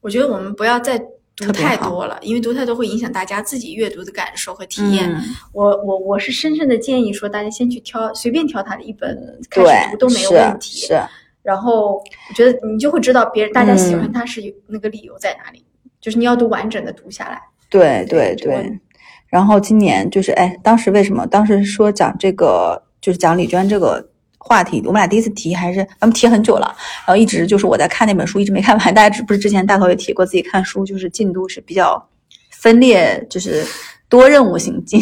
[0.00, 0.98] 我觉得我们不要再
[1.46, 5.10] 读太多了，因为读太多会影响大家自己阅读的感受和体验。
[5.10, 5.20] 嗯
[5.52, 9.16] 我我我是深深的建议说，大家先去挑，随便挑他的一本
[9.50, 10.86] 开始读都没有问题。
[10.86, 11.00] 是，
[11.42, 15.64] 然后我觉得你就会知道别人大家喜欢嗯他是有那个理由在哪里，
[16.00, 17.40] 就是你要读完整的读下来。
[17.68, 18.80] 对对这个对。
[19.28, 21.24] 然后今年就是，哎，当时为什么？
[21.24, 24.09] 当时说讲这个，就是讲李娟这个
[24.42, 26.74] 话题，我们俩第一次提，还是咱们提很久了，
[27.06, 28.94] 然后一直就是我在看那本书，一直没看完。
[28.94, 32.08] 大家知不是之前大头也提过，自己看书就是进度是比较
[32.50, 33.64] 分裂，就是
[34.08, 35.00] 多任务型进，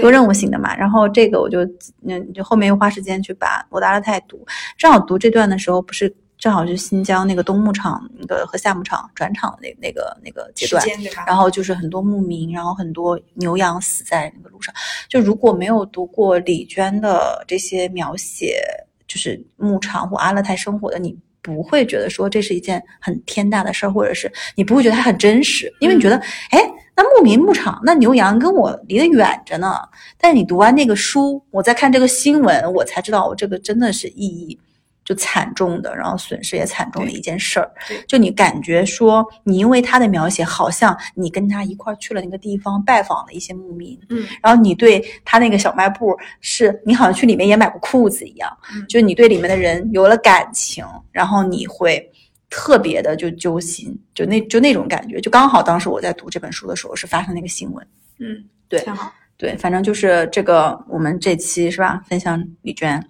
[0.00, 0.74] 多任务型的嘛。
[0.76, 1.60] 然后这个我就
[2.08, 4.44] 嗯，就后面又花时间去把我达拉泰读，
[4.78, 6.12] 正好读这段的时候，不是
[6.44, 10.84] 正好是新疆那个冬牧场那个和夏牧场转场的那那个那个阶段。
[11.26, 14.74] 然后就是很多牧民，然后很多牛羊死在那个路上。
[15.08, 18.62] 就如果没有读过李娟的这些描写，
[19.08, 26.16] 就是牧场或阿勒泰生活的，你不会觉得说这是一件很天大的事儿，或者是你不会觉得它很真实，因为你觉得，
[26.50, 26.60] 哎，
[26.94, 29.76] 那牧民牧场，那牛羊跟我离得远着呢。
[30.18, 34.60] 但是你读完那个书，我再看这个新闻，我才知道，我这个真的是意义。
[35.04, 37.70] 就惨重的，然后损失也惨重的一件事儿。
[38.08, 48.84] 就你感觉说，你因为他的描写，好像你跟他一块儿去了那个地方拜访了一些牧民，嗯，然后你对他那个小卖部是你好像去里面也买过裤子一样，嗯。
[48.88, 52.10] 就你对里面的人有了感情，然后你会
[52.48, 57.86] 特别的就揪心，就那就那种感觉，就刚好当时我在读这本书的时候是发生那个新闻，
[58.18, 59.12] 嗯，对挺好。
[59.36, 63.04] 对，反正就是这个我们这期是吧，分享李娟，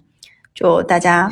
[0.55, 1.29] 就大家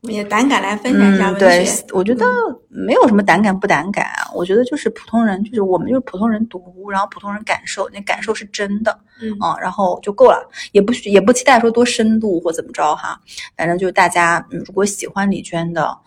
[0.00, 2.24] 我们也胆敢来分享一下对学。，我觉得
[2.68, 13.20] 没有什么胆敢不胆敢啊，我觉得就是普通人，就是我们就是普通人读，然后普通人感受，那感受是真的，嗯啊，然后就够了，也不许也不期待说多深度或怎么着哈，
[13.56, 15.98] 反正就是大家嗯，如果喜欢李娟的。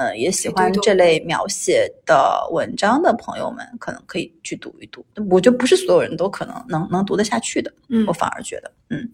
[0.00, 5.04] 呃，也喜欢这类描写的文章的朋友们，可能可以去读一读。
[5.28, 9.06] 我觉得不是所有人都可能能能读得下去的，嗯我反而觉得，嗯，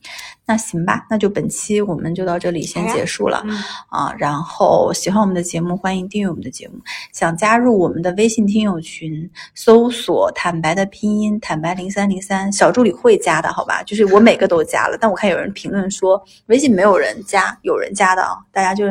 [0.45, 3.43] 那行吧，那就本期我们就到这里先结束了。
[3.47, 3.59] 嗯
[3.91, 6.74] 啊，然后喜欢我们的节目，欢迎订阅我们的节目。
[7.12, 13.82] 想加入我们的微信听友群，搜索“坦白”的拼音“坦白零三零三”，小助理会加的，好吧？
[13.82, 18.87] 就是我每个都加了，但我看有人评论说微信没有人加，有人加的啊，大家就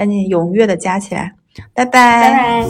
[0.00, 1.30] 赶紧踊跃的加起来。
[1.74, 2.64] 拜拜。